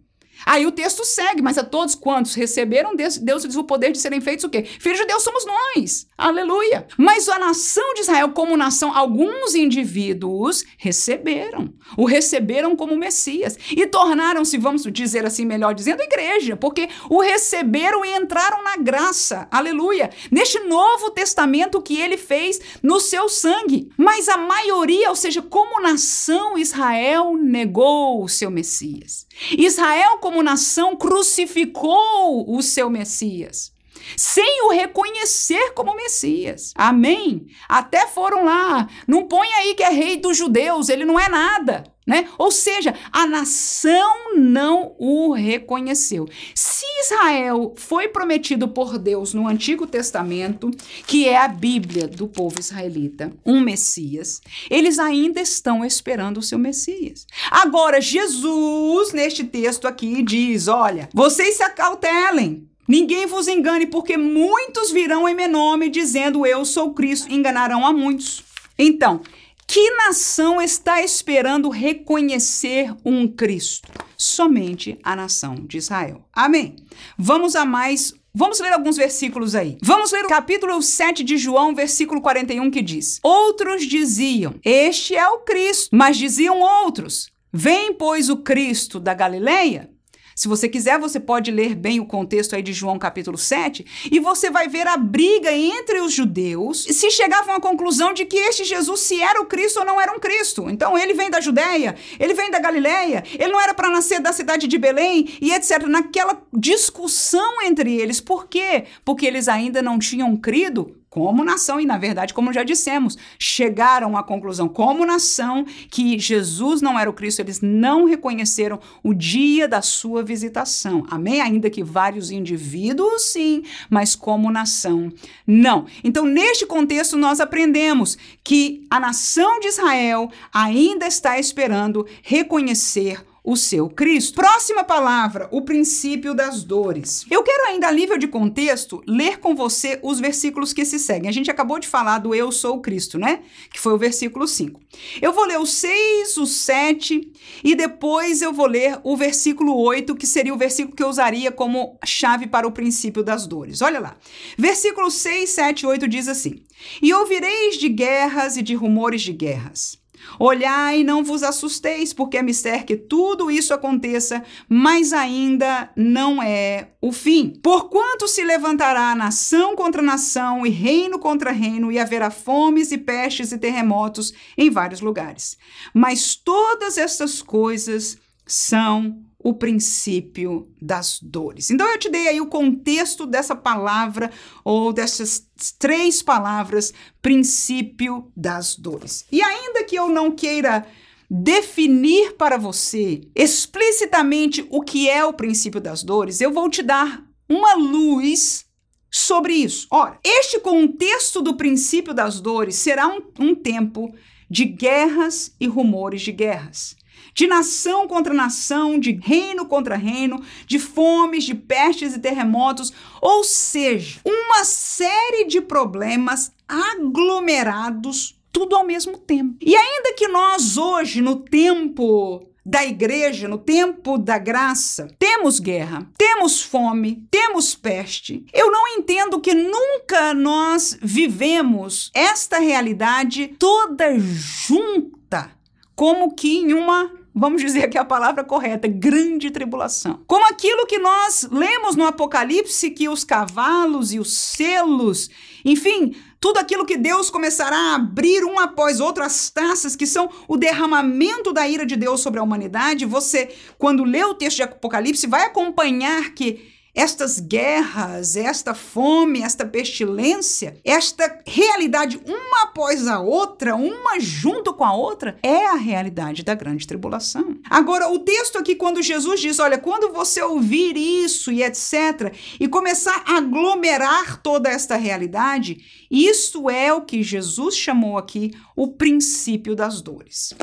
[0.45, 3.97] Aí o texto segue, mas a todos quantos receberam, Deus, Deus lhes o poder de
[3.97, 4.63] serem feitos o quê?
[4.63, 6.07] Filhos de Deus somos nós.
[6.17, 6.87] Aleluia.
[6.97, 11.73] Mas a nação de Israel, como nação, alguns indivíduos receberam.
[11.97, 13.57] O receberam como Messias.
[13.69, 16.55] E tornaram-se, vamos dizer assim, melhor dizendo, igreja.
[16.55, 19.45] Porque o receberam e entraram na graça.
[19.51, 20.09] Aleluia.
[20.31, 23.91] Neste novo testamento que ele fez no seu sangue.
[23.97, 29.27] Mas a maioria, ou seja, como nação, Israel negou o seu Messias.
[29.51, 33.74] Israel, como nação, crucificou o seu Messias
[34.17, 36.73] sem o reconhecer como Messias.
[36.75, 37.47] Amém?
[37.67, 38.87] Até foram lá.
[39.07, 41.83] Não põe aí que é rei dos judeus, ele não é nada.
[42.05, 42.29] Né?
[42.37, 46.27] Ou seja, a nação não o reconheceu.
[46.53, 50.69] Se Israel foi prometido por Deus no Antigo Testamento,
[51.07, 54.39] que é a Bíblia do povo israelita, um Messias,
[54.69, 57.25] eles ainda estão esperando o seu Messias.
[57.49, 62.69] Agora, Jesus, neste texto aqui, diz: olha, vocês se acautelem.
[62.87, 67.91] Ninguém vos engane, porque muitos virão em meu nome dizendo eu sou Cristo, enganarão a
[67.91, 68.43] muitos.
[68.77, 69.21] Então,
[69.67, 73.89] que nação está esperando reconhecer um Cristo?
[74.17, 76.23] Somente a nação de Israel.
[76.31, 76.75] Amém.
[77.17, 79.77] Vamos a mais Vamos ler alguns versículos aí.
[79.81, 85.25] Vamos ler o capítulo 7 de João, versículo 41, que diz: Outros diziam: Este é
[85.29, 85.95] o Cristo.
[85.95, 89.89] Mas diziam outros: Vem, pois, o Cristo da Galileia.
[90.37, 94.19] Se você quiser, você pode ler bem o contexto aí de João capítulo 7 e
[94.19, 98.65] você vai ver a briga entre os judeus se chegavam à conclusão de que este
[98.65, 100.69] Jesus se era o Cristo ou não era um Cristo.
[100.69, 104.33] Então ele vem da Judéia, ele vem da Galileia, ele não era para nascer da
[104.33, 105.83] cidade de Belém e etc.
[105.87, 108.19] Naquela discussão entre eles.
[108.19, 108.83] Por quê?
[109.05, 114.17] Porque eles ainda não tinham crido como nação, e na verdade, como já dissemos, chegaram
[114.17, 119.65] à conclusão, como nação, que Jesus não era o Cristo, eles não reconheceram o dia
[119.65, 121.05] da sua visitação.
[121.09, 121.39] Amém?
[121.39, 125.09] Ainda que vários indivíduos, sim, mas como nação,
[125.47, 125.85] não.
[126.03, 133.34] Então, neste contexto, nós aprendemos que a nação de Israel ainda está esperando reconhecer o
[133.53, 134.35] seu Cristo.
[134.35, 137.25] Próxima palavra, o princípio das dores.
[137.29, 141.27] Eu quero ainda, a nível de contexto, ler com você os versículos que se seguem.
[141.27, 143.41] A gente acabou de falar do eu sou o Cristo, né?
[143.73, 144.79] Que foi o versículo 5.
[145.21, 150.15] Eu vou ler o 6, o 7 e depois eu vou ler o versículo 8,
[150.15, 153.81] que seria o versículo que eu usaria como chave para o princípio das dores.
[153.81, 154.15] Olha lá.
[154.57, 156.63] Versículo 6, 7 e 8 diz assim:
[157.01, 160.04] E ouvireis de guerras e de rumores de guerras.
[160.39, 166.41] Olhai e não vos assusteis, porque é mister que tudo isso aconteça, mas ainda não
[166.41, 167.53] é o fim.
[167.61, 173.51] Porquanto se levantará nação contra nação e reino contra reino, e haverá fomes e pestes
[173.51, 175.57] e terremotos em vários lugares.
[175.93, 181.69] Mas todas estas coisas são o princípio das dores.
[181.69, 184.31] Então eu te dei aí o contexto dessa palavra
[184.63, 189.23] ou dessas três palavras, princípio das dores.
[189.31, 190.87] E ainda que eu não queira
[191.29, 197.23] definir para você explicitamente o que é o princípio das dores, eu vou te dar
[197.47, 198.65] uma luz
[199.11, 199.85] sobre isso.
[199.91, 204.11] Ora, este contexto do princípio das dores será um, um tempo
[204.49, 206.97] de guerras e rumores de guerras
[207.35, 213.43] de nação contra nação, de reino contra reino, de fomes, de pestes e terremotos, ou
[213.43, 219.57] seja, uma série de problemas aglomerados tudo ao mesmo tempo.
[219.61, 226.09] E ainda que nós hoje, no tempo da igreja, no tempo da graça, temos guerra,
[226.17, 228.45] temos fome, temos peste.
[228.53, 235.51] Eu não entendo que nunca nós vivemos esta realidade toda junta,
[235.93, 240.21] como que em uma vamos dizer é a palavra correta, grande tribulação.
[240.25, 245.29] Como aquilo que nós lemos no Apocalipse, que os cavalos e os selos,
[245.65, 250.29] enfim, tudo aquilo que Deus começará a abrir um após outro, as taças que são
[250.47, 254.63] o derramamento da ira de Deus sobre a humanidade, você, quando lê o texto de
[254.63, 263.19] Apocalipse, vai acompanhar que estas guerras, esta fome, esta pestilência, esta realidade uma após a
[263.19, 267.57] outra, uma junto com a outra, é a realidade da grande tribulação.
[267.69, 272.67] Agora, o texto aqui, quando Jesus diz: olha, quando você ouvir isso e etc., e
[272.67, 275.77] começar a aglomerar toda esta realidade,
[276.09, 280.53] isso é o que Jesus chamou aqui o princípio das dores.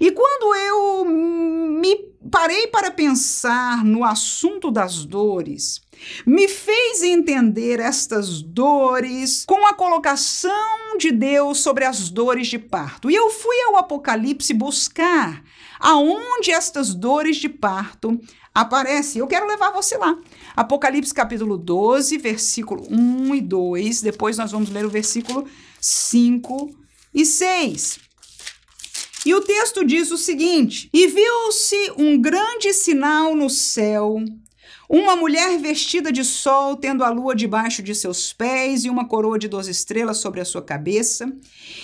[0.00, 5.80] E quando eu me parei para pensar no assunto das dores,
[6.26, 13.10] me fez entender estas dores com a colocação de Deus sobre as dores de parto.
[13.10, 15.42] E eu fui ao Apocalipse buscar
[15.78, 18.20] aonde estas dores de parto
[18.54, 19.20] aparecem.
[19.20, 20.16] Eu quero levar você lá.
[20.54, 24.02] Apocalipse capítulo 12, versículo 1 e 2.
[24.02, 25.46] Depois nós vamos ler o versículo
[25.80, 26.74] 5
[27.14, 28.05] e 6.
[29.26, 34.22] E o texto diz o seguinte: E viu-se um grande sinal no céu
[34.88, 39.36] uma mulher vestida de sol, tendo a lua debaixo de seus pés e uma coroa
[39.38, 41.28] de doze estrelas sobre a sua cabeça,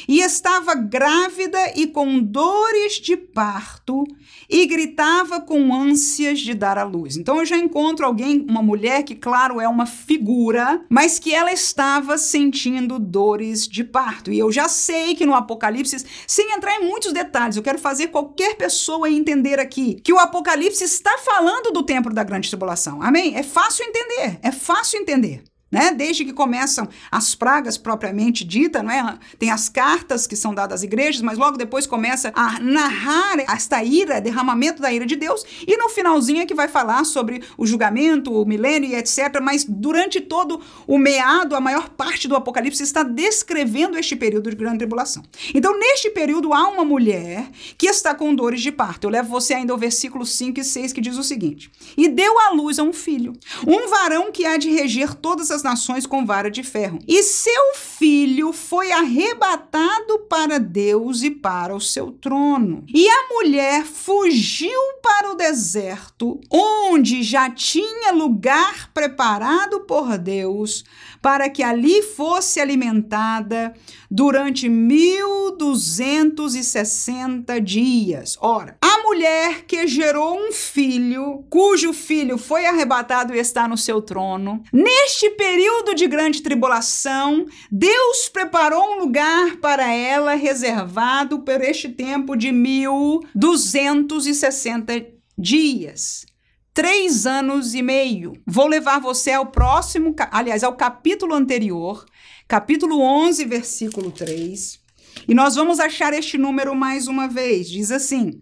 [0.07, 4.05] e estava grávida e com dores de parto,
[4.53, 7.17] e gritava com ânsias de dar à luz.
[7.17, 11.51] Então eu já encontro alguém, uma mulher que, claro, é uma figura, mas que ela
[11.51, 14.31] estava sentindo dores de parto.
[14.31, 18.09] E eu já sei que no Apocalipse, sem entrar em muitos detalhes, eu quero fazer
[18.09, 23.01] qualquer pessoa entender aqui que o Apocalipse está falando do tempo da grande tribulação.
[23.01, 23.35] Amém?
[23.35, 25.91] É fácil entender, é fácil entender né?
[25.93, 29.19] Desde que começam as pragas propriamente dita, não é?
[29.39, 33.83] Tem as cartas que são dadas às igrejas, mas logo depois começa a narrar esta
[33.83, 37.67] ira, derramamento da ira de Deus, e no finalzinho é que vai falar sobre o
[37.67, 39.41] julgamento, o milênio e etc.
[39.43, 44.57] Mas durante todo o meado, a maior parte do Apocalipse está descrevendo este período de
[44.57, 45.23] grande tribulação.
[45.55, 49.05] Então, neste período, há uma mulher que está com dores de parto.
[49.05, 52.39] Eu levo você ainda ao versículo 5 e 6 que diz o seguinte: E deu
[52.39, 53.33] à luz a um filho,
[53.67, 56.99] um varão que há de reger todas as nações com vara de ferro.
[57.07, 62.85] E seu filho foi arrebatado para Deus e para o seu trono.
[62.93, 70.85] E a mulher fugiu para o deserto, onde já tinha lugar preparado por Deus
[71.23, 73.73] para que ali fosse alimentada
[74.11, 78.37] durante 1260 dias.
[78.41, 84.03] Ora, a mulher que gerou um filho, cujo filho foi arrebatado e está no seu
[84.03, 91.89] trono, neste período de grande tribulação, Deus preparou um lugar para ela reservado por este
[91.89, 95.07] tempo de 1260
[95.39, 96.27] dias
[96.75, 98.33] três anos e meio.
[98.47, 102.05] Vou levar você ao próximo, aliás, ao capítulo anterior,
[102.49, 104.81] capítulo 11, versículo 3.
[105.29, 107.69] E nós vamos achar este número mais uma vez.
[107.69, 108.41] Diz assim: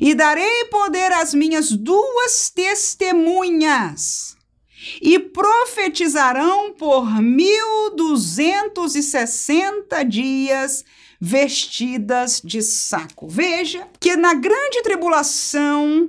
[0.00, 4.36] E darei poder às minhas duas testemunhas,
[5.00, 10.84] e profetizarão por mil duzentos e sessenta dias
[11.20, 13.26] vestidas de saco.
[13.26, 16.08] Veja que na grande tribulação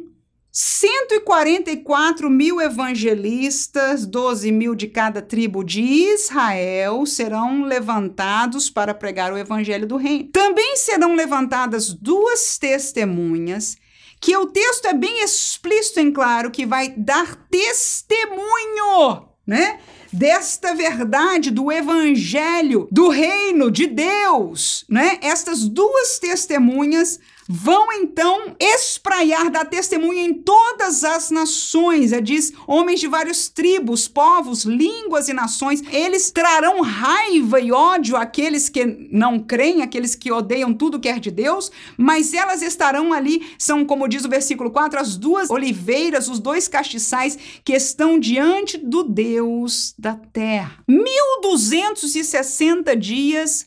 [0.60, 9.38] 144 mil evangelistas, 12 mil de cada tribo de Israel, serão levantados para pregar o
[9.38, 10.30] evangelho do reino.
[10.32, 13.78] Também serão levantadas duas testemunhas,
[14.20, 19.80] que o texto é bem explícito em claro, que vai dar testemunho, né?
[20.12, 25.20] desta verdade do evangelho do reino de Deus, né?
[25.22, 32.12] Estas duas testemunhas vão então espraiar da testemunha em todas as nações.
[32.12, 35.82] É, diz homens de vários tribos, povos, línguas e nações.
[35.92, 41.20] Eles trarão raiva e ódio àqueles que não creem, aqueles que odeiam tudo que é
[41.20, 46.28] de Deus, mas elas estarão ali, são como diz o versículo 4, as duas oliveiras,
[46.28, 50.84] os dois castiçais que estão diante do Deus da terra.
[50.88, 53.66] 1260 dias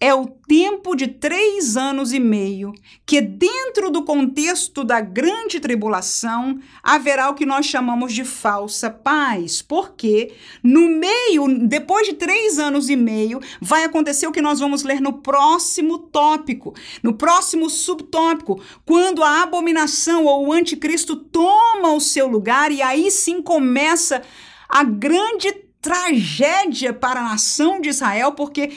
[0.00, 2.72] é o tempo de três anos e meio
[3.04, 9.60] que, dentro do contexto da grande tribulação, haverá o que nós chamamos de falsa paz.
[9.60, 10.32] Porque
[10.62, 15.00] no meio, depois de três anos e meio, vai acontecer o que nós vamos ler
[15.00, 22.28] no próximo tópico, no próximo subtópico, quando a abominação ou o anticristo toma o seu
[22.28, 24.22] lugar e aí sim começa
[24.68, 28.70] a grande tragédia para a nação de Israel, porque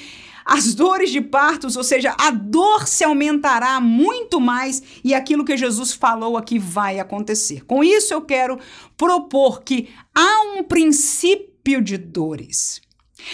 [0.52, 5.56] as dores de partos, ou seja, a dor se aumentará muito mais e aquilo que
[5.56, 7.64] Jesus falou aqui vai acontecer.
[7.64, 8.60] Com isso, eu quero
[8.98, 12.82] propor que há um princípio de dores.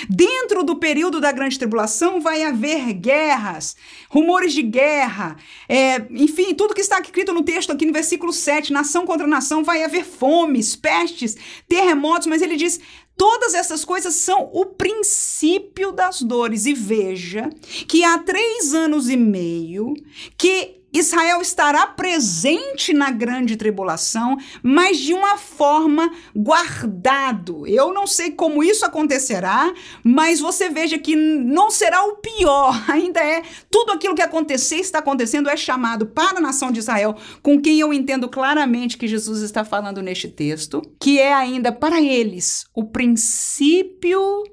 [0.07, 3.75] Dentro do período da grande tribulação vai haver guerras,
[4.09, 8.71] rumores de guerra, é, enfim, tudo que está escrito no texto aqui no versículo 7,
[8.71, 11.35] nação contra nação, vai haver fomes, pestes,
[11.67, 12.79] terremotos, mas ele diz:
[13.17, 16.65] Todas essas coisas são o princípio das dores.
[16.65, 17.49] E veja
[17.87, 19.93] que há três anos e meio
[20.37, 27.65] que Israel estará presente na grande tribulação, mas de uma forma guardado.
[27.67, 33.19] Eu não sei como isso acontecerá, mas você veja que não será o pior, ainda
[33.19, 37.61] é tudo aquilo que acontecer está acontecendo é chamado para a nação de Israel, com
[37.61, 42.65] quem eu entendo claramente que Jesus está falando neste texto, que é ainda para eles
[42.73, 44.43] o princípio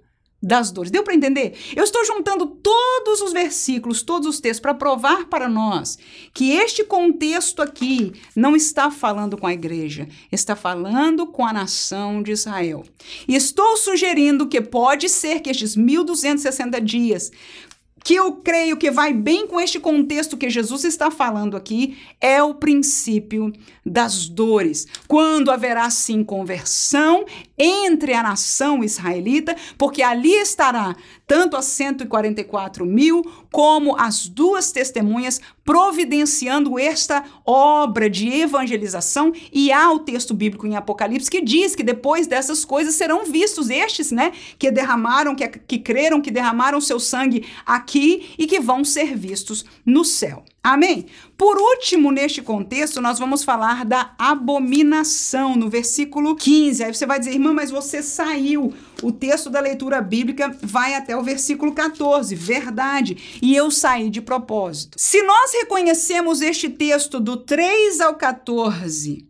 [0.45, 0.91] das dores.
[0.91, 1.55] Deu para entender?
[1.75, 5.99] Eu estou juntando todos os versículos, todos os textos, para provar para nós
[6.33, 12.23] que este contexto aqui não está falando com a igreja, está falando com a nação
[12.23, 12.85] de Israel.
[13.27, 17.33] E estou sugerindo que pode ser que estes 1260 dias
[18.05, 22.43] que eu creio que vai bem com este contexto que Jesus está falando aqui, é
[22.43, 23.51] o princípio
[23.85, 24.87] das dores.
[25.09, 27.25] Quando haverá sim conversão
[27.59, 30.95] entre a nação israelita, porque ali estará
[31.27, 39.33] tanto as 144 mil como as duas testemunhas providenciando esta obra de evangelização.
[39.53, 43.71] E há o texto bíblico em Apocalipse que diz que depois dessas coisas serão vistos
[43.71, 48.85] estes, né, que derramaram, que, que creram, que derramaram seu sangue aqui e que vão
[48.85, 50.45] ser vistos no céu.
[50.65, 51.05] Amém?
[51.37, 56.83] Por último, neste contexto, nós vamos falar da abominação, no versículo 15.
[56.83, 58.73] Aí você vai dizer, irmã, mas você saiu.
[59.03, 62.35] O texto da leitura bíblica vai até o versículo 14.
[62.35, 63.39] Verdade.
[63.43, 64.97] E eu saí de propósito.
[64.99, 69.29] Se nós reconhecemos este texto do 3 ao 14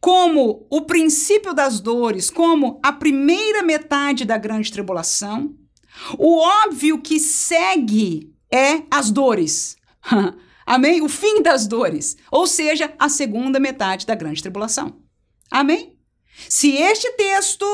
[0.00, 5.52] como o princípio das dores, como a primeira metade da grande tribulação,
[6.16, 9.76] o óbvio que segue é as dores.
[10.68, 11.00] Amém?
[11.00, 15.00] O fim das dores, ou seja, a segunda metade da grande tribulação.
[15.50, 15.96] Amém?
[16.46, 17.64] Se este texto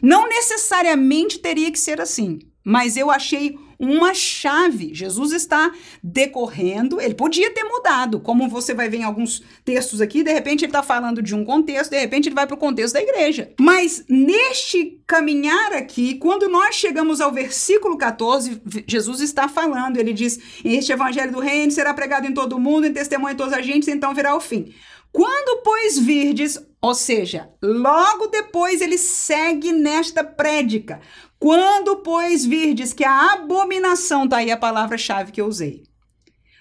[0.00, 4.92] não necessariamente teria que ser assim, mas eu achei uma chave.
[4.92, 5.72] Jesus está
[6.02, 10.64] decorrendo, ele podia ter mudado, como você vai ver em alguns textos aqui, de repente
[10.64, 13.52] ele está falando de um contexto, de repente ele vai para o contexto da igreja.
[13.58, 20.38] Mas neste caminhar aqui, quando nós chegamos ao versículo 14, Jesus está falando, ele diz:
[20.64, 23.64] Este evangelho do reino será pregado em todo o mundo, em testemunho de todas as
[23.64, 24.74] gentes, então virá o fim.
[25.10, 31.00] Quando, pois, virdes, ou seja, logo depois ele segue nesta prédica.
[31.38, 35.84] Quando, pois, virdes que a abominação, está aí a palavra-chave que eu usei,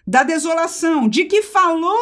[0.05, 1.97] da desolação, de que falou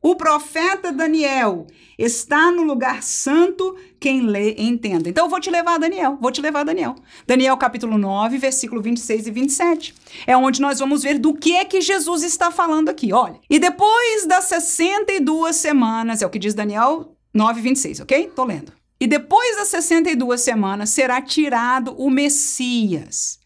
[0.00, 1.66] o profeta Daniel,
[1.96, 5.08] está no lugar santo, quem lê entenda.
[5.08, 6.96] Então eu vou te levar Daniel, vou te levar Daniel.
[7.26, 9.94] Daniel capítulo 9, versículo 26 e 27.
[10.26, 13.12] É onde nós vamos ver do que é que Jesus está falando aqui.
[13.12, 18.32] Olha, e depois das 62 semanas, é o que diz Daniel 9, 26, ok?
[18.34, 18.81] Tô lendo.
[19.02, 23.36] E depois das 62 semanas será tirado o Messias,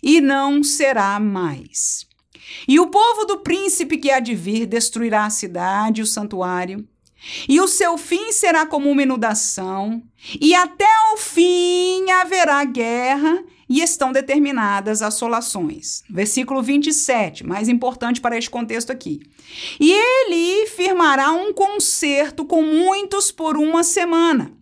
[0.00, 2.06] e não será mais.
[2.68, 6.86] E o povo do príncipe que há de vir destruirá a cidade e o santuário,
[7.48, 10.00] e o seu fim será como uma inundação,
[10.40, 16.04] e até o fim haverá guerra, e estão determinadas assolações.
[16.08, 19.18] Versículo 27, mais importante para este contexto aqui.
[19.80, 24.59] E ele firmará um concerto com muitos por uma semana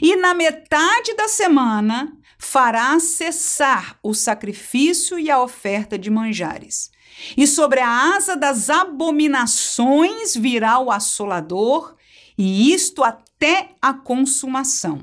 [0.00, 6.90] e na metade da semana fará cessar o sacrifício e a oferta de manjares.
[7.36, 11.94] E sobre a asa das abominações virá o assolador,
[12.36, 15.00] e isto até a consumação.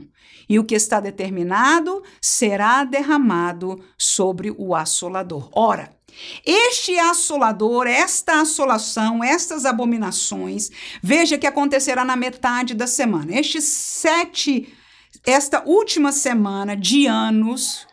[0.48, 5.50] E o que está determinado será derramado sobre o assolador.
[5.54, 5.92] Ora,
[6.46, 10.70] este assolador, esta assolação, estas abominações,
[11.02, 13.36] veja que acontecerá na metade da semana.
[13.40, 14.72] Estes sete
[15.26, 17.88] esta última semana de anos,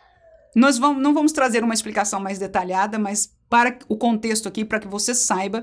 [0.55, 4.79] nós vamos, não vamos trazer uma explicação mais detalhada, mas para o contexto aqui, para
[4.79, 5.61] que você saiba,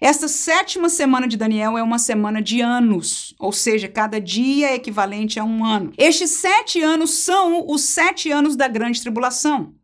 [0.00, 4.74] esta sétima semana de Daniel é uma semana de anos, ou seja, cada dia é
[4.74, 5.92] equivalente a um ano.
[5.96, 9.74] Estes sete anos são os sete anos da grande tribulação.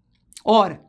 [0.45, 0.81] Ora,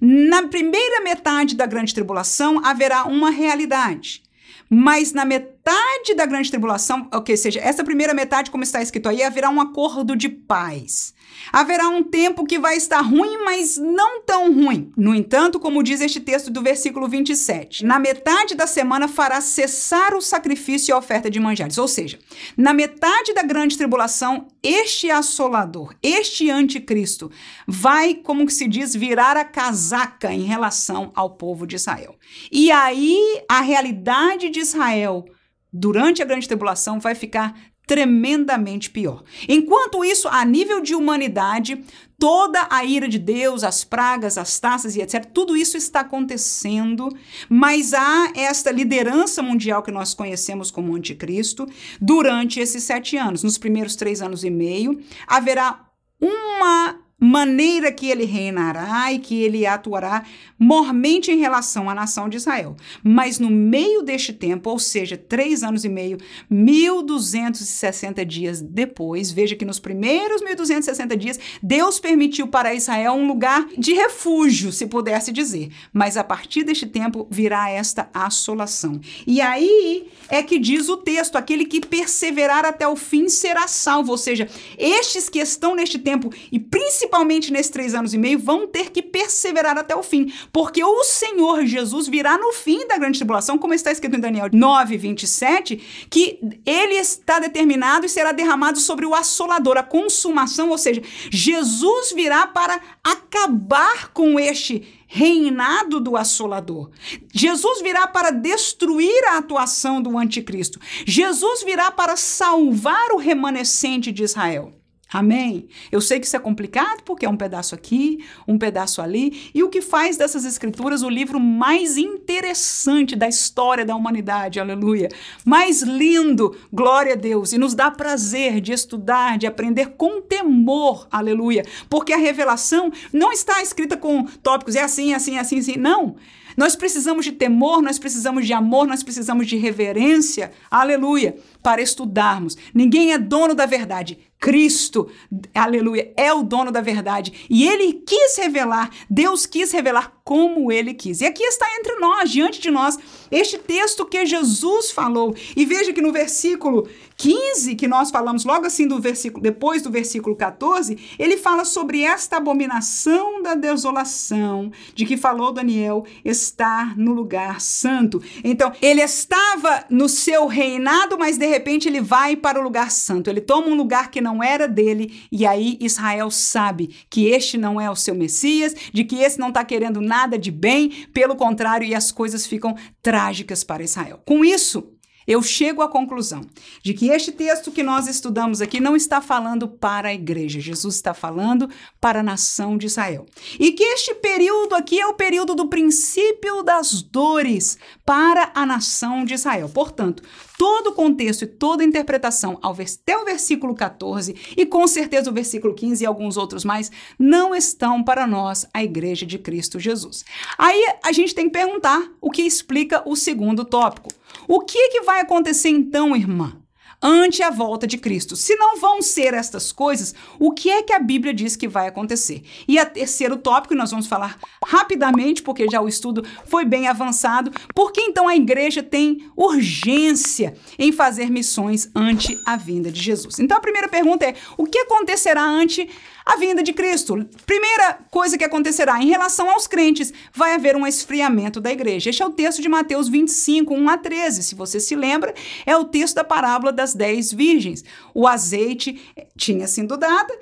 [0.00, 4.22] na primeira metade da grande tribulação haverá uma realidade.
[4.68, 9.22] Mas na metade da grande tribulação, ou seja, essa primeira metade, como está escrito aí,
[9.22, 11.13] haverá um acordo de paz.
[11.52, 14.92] Haverá um tempo que vai estar ruim, mas não tão ruim.
[14.96, 20.14] No entanto, como diz este texto do versículo 27, na metade da semana fará cessar
[20.14, 21.78] o sacrifício e a oferta de manjares.
[21.78, 22.18] Ou seja,
[22.56, 27.30] na metade da grande tribulação, este assolador, este anticristo,
[27.66, 32.16] vai, como se diz, virar a casaca em relação ao povo de Israel.
[32.50, 35.24] E aí a realidade de Israel
[35.72, 37.52] durante a grande tribulação vai ficar
[37.86, 39.22] tremendamente pior.
[39.48, 41.84] Enquanto isso, a nível de humanidade,
[42.18, 47.08] toda a ira de Deus, as pragas, as taças e etc., tudo isso está acontecendo,
[47.48, 51.66] mas há esta liderança mundial que nós conhecemos como anticristo
[52.00, 53.42] durante esses sete anos.
[53.42, 55.84] Nos primeiros três anos e meio, haverá
[56.20, 60.24] uma maneira que ele reinará e que ele atuará
[60.58, 62.76] mormente em relação à nação de Israel.
[63.02, 66.18] Mas no meio deste tempo, ou seja, três anos e meio,
[66.50, 73.66] 1260 dias depois, veja que nos primeiros 1260 dias, Deus permitiu para Israel um lugar
[73.78, 75.70] de refúgio, se pudesse dizer.
[75.94, 79.00] Mas a partir deste tempo virá esta assolação.
[79.26, 84.12] E aí é que diz o texto: aquele que perseverar até o fim será salvo.
[84.12, 84.46] Ou seja,
[84.76, 89.02] estes que estão neste tempo, e principalmente nesses três anos e meio, vão ter que
[89.02, 93.74] perseverar até o fim porque o Senhor Jesus virá no fim da grande tribulação, como
[93.74, 99.14] está escrito em Daniel 9, 27, que ele está determinado e será derramado sobre o
[99.14, 106.90] assolador, a consumação, ou seja, Jesus virá para acabar com este reinado do assolador.
[107.32, 110.78] Jesus virá para destruir a atuação do anticristo.
[111.06, 114.72] Jesus virá para salvar o remanescente de Israel.
[115.14, 115.68] Amém?
[115.92, 119.62] Eu sei que isso é complicado porque é um pedaço aqui, um pedaço ali, e
[119.62, 125.08] o que faz dessas escrituras o livro mais interessante da história da humanidade, aleluia.
[125.44, 131.06] Mais lindo, glória a Deus, e nos dá prazer de estudar, de aprender com temor,
[131.12, 136.16] aleluia, porque a revelação não está escrita com tópicos, é assim, assim, assim, assim, não.
[136.56, 142.56] Nós precisamos de temor, nós precisamos de amor, nós precisamos de reverência, aleluia, para estudarmos.
[142.72, 144.18] Ninguém é dono da verdade.
[144.44, 145.08] Cristo,
[145.54, 147.46] aleluia, é o dono da verdade.
[147.48, 151.22] E ele quis revelar, Deus quis revelar como ele quis.
[151.22, 152.98] E aqui está entre nós, diante de nós,
[153.30, 155.34] este texto que Jesus falou.
[155.56, 156.86] E veja que no versículo
[157.16, 162.02] 15, que nós falamos logo assim do versículo, depois do versículo 14, ele fala sobre
[162.02, 168.22] esta abominação da desolação, de que falou Daniel, estar no lugar santo.
[168.42, 173.30] Então, ele estava no seu reinado, mas de repente ele vai para o lugar santo.
[173.30, 177.80] Ele toma um lugar que não era dele, e aí Israel sabe que este não
[177.80, 181.86] é o seu Messias, de que esse não está querendo nada de bem, pelo contrário,
[181.86, 184.20] e as coisas ficam trágicas para Israel.
[184.24, 184.88] Com isso,
[185.26, 186.42] eu chego à conclusão
[186.82, 190.96] de que este texto que nós estudamos aqui não está falando para a igreja, Jesus
[190.96, 191.68] está falando
[192.00, 193.26] para a nação de Israel.
[193.58, 199.24] E que este período aqui é o período do princípio das dores para a nação
[199.24, 199.68] de Israel.
[199.68, 200.22] Portanto,
[200.56, 205.34] todo o contexto e toda a interpretação até o versículo 14 e com certeza o
[205.34, 210.24] versículo 15 e alguns outros mais não estão para nós, a igreja de Cristo Jesus.
[210.58, 214.10] Aí a gente tem que perguntar o que explica o segundo tópico.
[214.48, 216.63] O que, que vai acontecer então, irmã?
[217.04, 218.34] Ante a volta de Cristo.
[218.34, 221.86] Se não vão ser estas coisas, o que é que a Bíblia diz que vai
[221.86, 222.42] acontecer?
[222.66, 227.52] E a terceiro tópico, nós vamos falar rapidamente, porque já o estudo foi bem avançado,
[227.74, 233.38] porque então a igreja tem urgência em fazer missões ante a vinda de Jesus.
[233.38, 235.90] Então a primeira pergunta é: o que acontecerá ante
[236.24, 237.28] a vinda de Cristo.
[237.44, 242.10] Primeira coisa que acontecerá em relação aos crentes, vai haver um esfriamento da igreja.
[242.10, 244.42] Este é o texto de Mateus 25, 1 a 13.
[244.42, 245.34] Se você se lembra,
[245.66, 247.84] é o texto da parábola das dez virgens.
[248.14, 249.00] O azeite
[249.36, 250.32] tinha sido dado,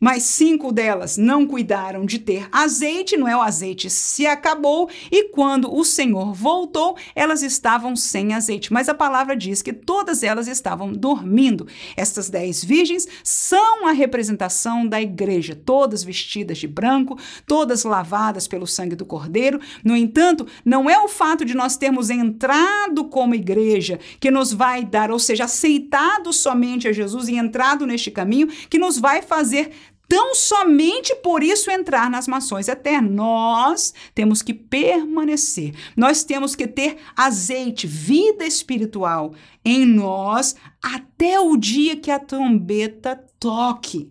[0.00, 3.36] mas cinco delas não cuidaram de ter azeite, não é?
[3.36, 8.72] O azeite se acabou e quando o Senhor voltou, elas estavam sem azeite.
[8.72, 11.66] Mas a palavra diz que todas elas estavam dormindo.
[11.96, 18.66] Estas dez virgens são a representação da igreja, todas vestidas de branco, todas lavadas pelo
[18.66, 19.60] sangue do Cordeiro.
[19.84, 24.84] No entanto, não é o fato de nós termos entrado como igreja que nos vai
[24.84, 29.72] dar, ou seja, aceitado somente a Jesus e entrado neste caminho, que nos vai fazer
[30.10, 33.12] tão somente por isso entrar nas mações eternas.
[33.12, 39.32] Nós temos que permanecer, nós temos que ter azeite, vida espiritual
[39.64, 44.10] em nós até o dia que a trombeta toque.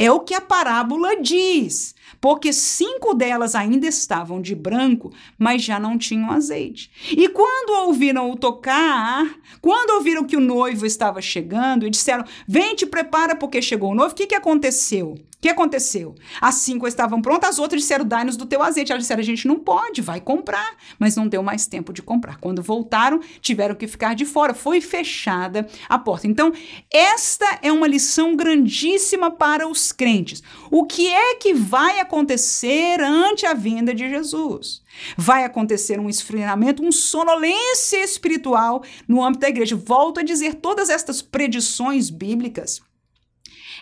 [0.00, 5.78] É o que a parábola diz, porque cinco delas ainda estavam de branco, mas já
[5.78, 6.90] não tinham azeite.
[7.10, 9.26] E quando ouviram o tocar,
[9.60, 13.94] quando ouviram que o noivo estava chegando e disseram: Vem, te prepara porque chegou o
[13.94, 15.18] noivo, o que, que aconteceu?
[15.40, 16.14] O que aconteceu?
[16.38, 18.92] As cinco estavam prontas, as outras disseram: dai-nos do teu azeite.
[18.92, 20.76] Elas disseram: a gente não pode, vai comprar.
[20.98, 22.36] Mas não deu mais tempo de comprar.
[22.36, 24.52] Quando voltaram, tiveram que ficar de fora.
[24.52, 26.26] Foi fechada a porta.
[26.26, 26.52] Então,
[26.92, 30.42] esta é uma lição grandíssima para os crentes.
[30.70, 34.82] O que é que vai acontecer ante a vinda de Jesus?
[35.16, 39.74] Vai acontecer um esfriamento, um sonolência espiritual no âmbito da igreja.
[39.74, 42.82] Volto a dizer, todas estas predições bíblicas,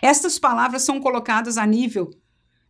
[0.01, 2.09] estas palavras são colocadas a nível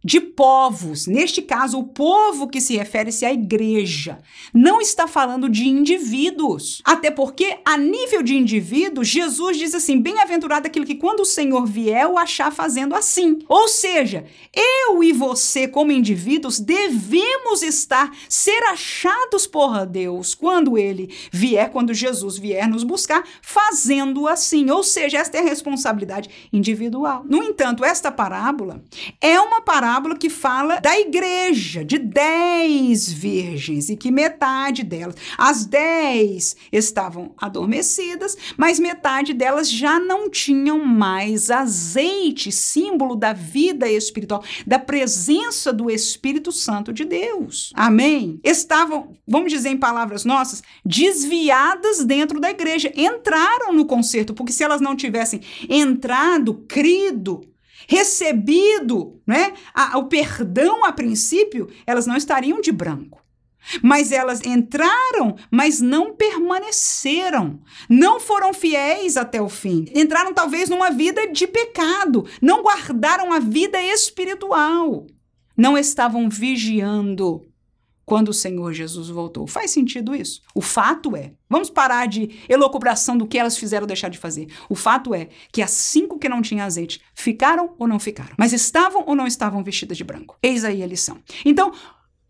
[0.04, 1.08] de povos.
[1.08, 4.20] Neste caso, o povo que se refere-se à igreja.
[4.54, 6.82] Não está falando de indivíduos.
[6.86, 11.66] Até porque, a nível de indivíduo, Jesus diz assim: bem-aventurado aquele que, quando o Senhor
[11.66, 13.40] vier, o achar fazendo assim.
[13.48, 21.14] Ou seja, eu e você, como indivíduos, devemos estar, ser achados por Deus quando ele
[21.32, 24.70] vier, quando Jesus vier nos buscar, fazendo assim.
[24.70, 27.26] Ou seja, esta é a responsabilidade individual.
[27.28, 28.82] No entanto, esta parábola
[29.20, 35.16] é uma parábola parábola que fala da igreja, de dez virgens, e que metade delas,
[35.36, 43.90] as dez estavam adormecidas, mas metade delas já não tinham mais azeite, símbolo da vida
[43.90, 47.72] espiritual, da presença do Espírito Santo de Deus.
[47.74, 48.40] Amém?
[48.44, 54.64] Estavam, vamos dizer em palavras nossas, desviadas dentro da igreja, entraram no concerto, porque se
[54.64, 57.42] elas não tivessem entrado, crido,
[57.88, 63.20] recebido né, a, o perdão a princípio, elas não estariam de branco.
[63.84, 67.60] Mas elas entraram, mas não permaneceram.
[67.90, 69.86] Não foram fiéis até o fim.
[69.94, 72.26] Entraram talvez numa vida de pecado.
[72.42, 75.06] Não guardaram a vida espiritual.
[75.58, 77.49] Não estavam vigiando
[78.10, 79.46] quando o Senhor Jesus voltou.
[79.46, 80.42] Faz sentido isso?
[80.56, 84.48] O fato é, vamos parar de elocubração do que elas fizeram deixar de fazer.
[84.68, 88.52] O fato é que as cinco que não tinham azeite ficaram ou não ficaram, mas
[88.52, 90.36] estavam ou não estavam vestidas de branco.
[90.42, 91.20] Eis aí a lição.
[91.46, 91.72] Então,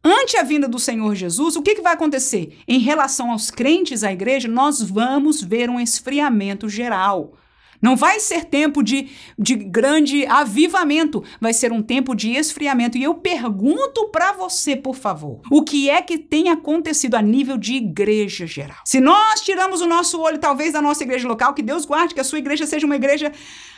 [0.01, 2.57] Ante a vinda do Senhor Jesus, o que, que vai acontecer?
[2.65, 7.33] Em relação aos crentes à igreja, nós vamos ver um esfriamento geral.
[7.81, 12.97] Não vai ser tempo de, de grande avivamento, vai ser um tempo de esfriamento.
[12.97, 17.57] E eu pergunto para você, por favor, o que é que tem acontecido a nível
[17.57, 18.77] de igreja geral?
[18.85, 22.19] Se nós tiramos o nosso olho, talvez, da nossa igreja local, que Deus guarde que
[22.19, 23.31] a sua igreja seja uma igreja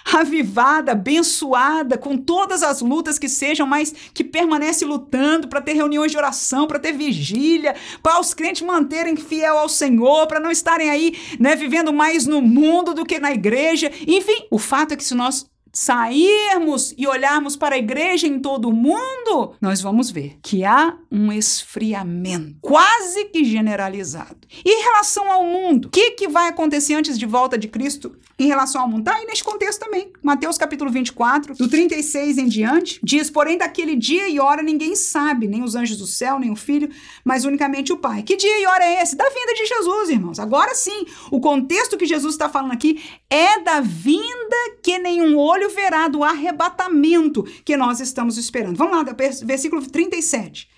[0.06, 6.12] avivada, abençoada, com todas as lutas que sejam, mas que permanece lutando para ter reuniões
[6.12, 10.90] de oração, para ter vigília, para os crentes manterem fiel ao Senhor, para não estarem
[10.90, 13.91] aí, né, vivendo mais no mundo do que na igreja.
[14.08, 18.70] Enfim, o fato é que se nós sairmos e olharmos para a igreja em todo
[18.70, 24.40] o mundo, nós vamos ver que há um esfriamento quase que generalizado.
[24.66, 28.16] E em relação ao mundo, o que, que vai acontecer antes de volta de Cristo
[28.38, 29.06] em relação ao mundo?
[29.06, 30.12] Tá aí nesse contexto também.
[30.22, 35.48] Mateus capítulo 24, do 36 em diante, diz: Porém, daquele dia e hora ninguém sabe,
[35.48, 36.90] nem os anjos do céu, nem o filho,
[37.24, 38.24] mas unicamente o Pai.
[38.24, 39.16] Que dia e hora é esse?
[39.16, 40.40] Da vinda de Jesus, irmãos.
[40.40, 45.61] Agora sim, o contexto que Jesus está falando aqui é da vinda que nenhum olho
[45.70, 48.78] verá do arrebatamento que nós estamos esperando.
[48.78, 50.70] Vamos lá, versículo 37.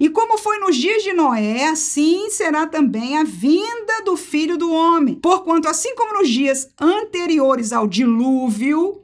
[0.00, 4.70] E como foi nos dias de Noé, assim será também a vinda do filho do
[4.72, 5.16] homem.
[5.16, 9.02] Porquanto, assim como nos dias anteriores ao dilúvio,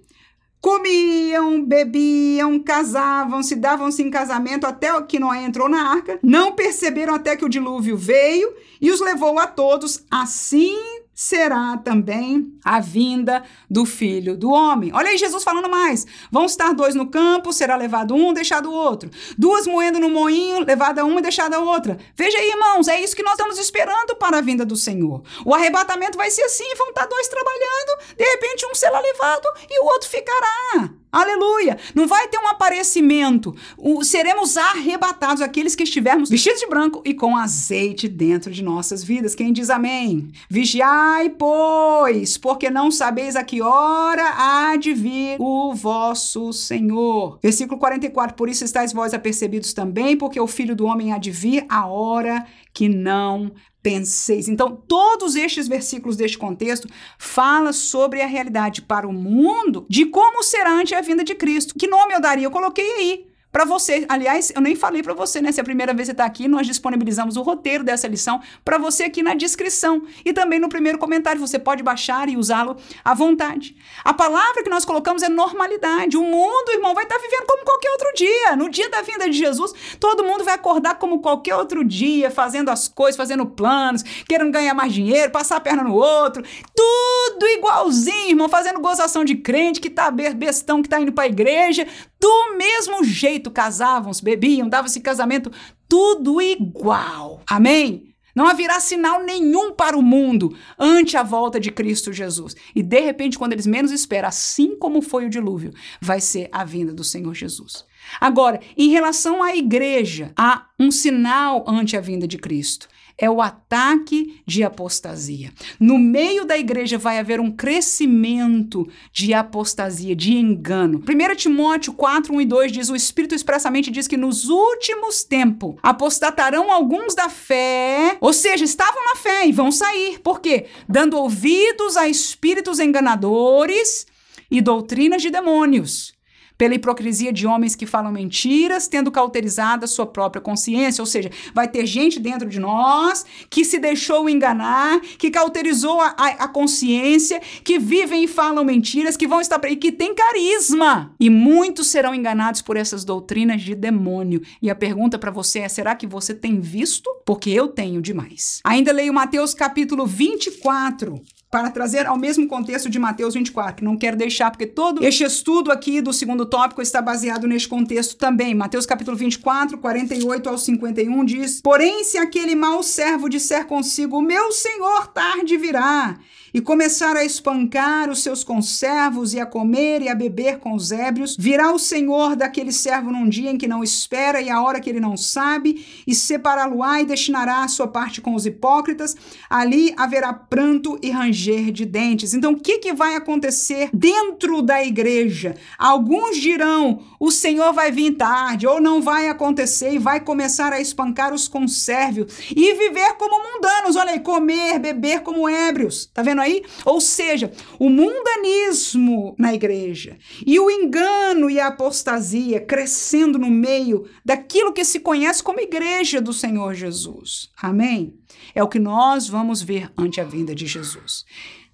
[0.60, 7.36] comiam, bebiam, casavam-se, davam-se em casamento até que Noé entrou na arca, não perceberam até
[7.36, 10.76] que o dilúvio veio e os levou a todos, assim
[11.18, 14.92] será também a vinda do filho do homem.
[14.94, 16.06] Olha aí Jesus falando mais.
[16.30, 19.10] Vão estar dois no campo, será levado um, deixado o outro.
[19.36, 21.98] Duas moendo no moinho, levada uma e deixada a outra.
[22.14, 25.20] Veja aí, irmãos, é isso que nós estamos esperando para a vinda do Senhor.
[25.44, 29.82] O arrebatamento vai ser assim, vão estar dois trabalhando, de repente um será levado e
[29.82, 30.97] o outro ficará.
[31.10, 31.78] Aleluia!
[31.94, 33.56] Não vai ter um aparecimento.
[33.76, 39.02] O, seremos arrebatados aqueles que estivermos vestidos de branco e com azeite dentro de nossas
[39.02, 39.34] vidas.
[39.34, 40.30] Quem diz amém?
[40.50, 47.38] Vigiai, pois, porque não sabeis a que hora há de vir o vosso Senhor.
[47.42, 48.36] Versículo 44.
[48.36, 51.86] Por isso estáis vós apercebidos também, porque o filho do homem há de vir a
[51.86, 53.50] hora que não
[53.82, 54.48] penseis.
[54.48, 60.42] Então, todos estes versículos deste contexto fala sobre a realidade para o mundo de como
[60.42, 61.74] será ante a vinda de Cristo.
[61.78, 62.46] Que nome eu daria?
[62.46, 64.04] Eu coloquei aí para você.
[64.08, 65.50] Aliás, eu nem falei para você, né?
[65.52, 68.40] Se é a primeira vez que você está aqui, nós disponibilizamos o roteiro dessa lição
[68.64, 71.40] para você aqui na descrição e também no primeiro comentário.
[71.40, 73.76] Você pode baixar e usá-lo à vontade.
[74.04, 76.16] A palavra que nós colocamos é normalidade.
[76.16, 78.56] O mundo, irmão, vai estar tá vivendo como qualquer outro dia.
[78.56, 82.68] No dia da vinda de Jesus, todo mundo vai acordar como qualquer outro dia, fazendo
[82.68, 86.42] as coisas, fazendo planos, querendo ganhar mais dinheiro, passar a perna no outro.
[86.74, 91.28] Tudo igualzinho, irmão, fazendo gozação de crente que tá bestão, que tá indo para a
[91.28, 91.86] igreja.
[92.20, 95.50] Do mesmo jeito casavam-se, bebiam, davam-se casamento,
[95.88, 97.40] tudo igual.
[97.48, 98.08] Amém?
[98.34, 102.54] Não haverá sinal nenhum para o mundo ante a volta de Cristo Jesus.
[102.72, 106.64] E de repente, quando eles menos esperam, assim como foi o dilúvio, vai ser a
[106.64, 107.84] vinda do Senhor Jesus.
[108.20, 113.42] Agora, em relação à igreja, há um sinal ante a vinda de Cristo é o
[113.42, 115.52] ataque de apostasia.
[115.80, 121.02] No meio da igreja vai haver um crescimento de apostasia, de engano.
[121.02, 125.74] 1 Timóteo 4, 1 e 2 diz: o Espírito expressamente diz que nos últimos tempos
[125.82, 130.20] apostatarão alguns da fé, ou seja, estavam na fé e vão sair.
[130.20, 130.66] Por quê?
[130.88, 134.06] Dando ouvidos a espíritos enganadores
[134.50, 136.17] e doutrinas de demônios
[136.58, 141.00] pela hipocrisia de homens que falam mentiras, tendo cauterizado a sua própria consciência.
[141.00, 146.14] Ou seja, vai ter gente dentro de nós que se deixou enganar, que cauterizou a,
[146.18, 151.14] a, a consciência, que vivem e falam mentiras, que vão estar e que tem carisma.
[151.20, 154.42] E muitos serão enganados por essas doutrinas de demônio.
[154.60, 157.08] E a pergunta para você é: será que você tem visto?
[157.24, 158.60] Porque eu tenho demais.
[158.64, 163.96] Ainda leio Mateus capítulo 24 para trazer ao mesmo contexto de Mateus 24, que não
[163.96, 168.54] quero deixar, porque todo este estudo aqui do segundo tópico está baseado neste contexto também.
[168.54, 174.52] Mateus capítulo 24, 48 ao 51 diz: Porém, se aquele mau servo disser consigo, meu
[174.52, 176.18] senhor tarde virá,
[176.58, 180.90] e começar a espancar os seus conservos e a comer e a beber com os
[180.90, 184.80] ébrios, virá o senhor daquele servo num dia em que não espera e a hora
[184.80, 189.14] que ele não sabe, e separá-lo-á e destinará a sua parte com os hipócritas,
[189.48, 192.34] ali haverá pranto e ranger de dentes.
[192.34, 195.54] Então, o que, que vai acontecer dentro da igreja?
[195.78, 200.80] Alguns dirão, o senhor vai vir tarde, ou não vai acontecer e vai começar a
[200.80, 206.06] espancar os conservos e viver como mundanos, olha aí, comer, beber como ébrios.
[206.12, 206.47] Tá vendo aí?
[206.84, 214.08] Ou seja, o mundanismo na igreja e o engano e a apostasia crescendo no meio
[214.24, 217.50] daquilo que se conhece como igreja do Senhor Jesus.
[217.56, 218.14] Amém?
[218.54, 221.24] É o que nós vamos ver ante a vinda de Jesus.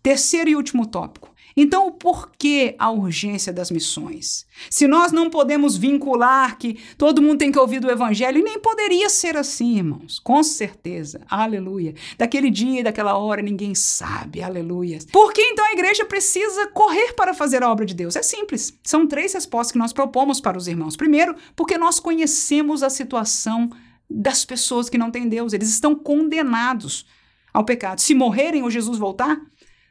[0.02, 4.44] Terceiro e último tópico então, por que a urgência das missões?
[4.68, 8.58] Se nós não podemos vincular que todo mundo tem que ouvir do evangelho, e nem
[8.58, 11.94] poderia ser assim, irmãos, com certeza, aleluia.
[12.18, 14.98] Daquele dia daquela hora ninguém sabe, aleluia.
[15.12, 18.16] Por que então a igreja precisa correr para fazer a obra de Deus?
[18.16, 18.76] É simples.
[18.82, 20.96] São três respostas que nós propomos para os irmãos.
[20.96, 23.70] Primeiro, porque nós conhecemos a situação
[24.10, 27.06] das pessoas que não têm Deus, eles estão condenados
[27.52, 28.00] ao pecado.
[28.00, 29.40] Se morrerem ou Jesus voltar,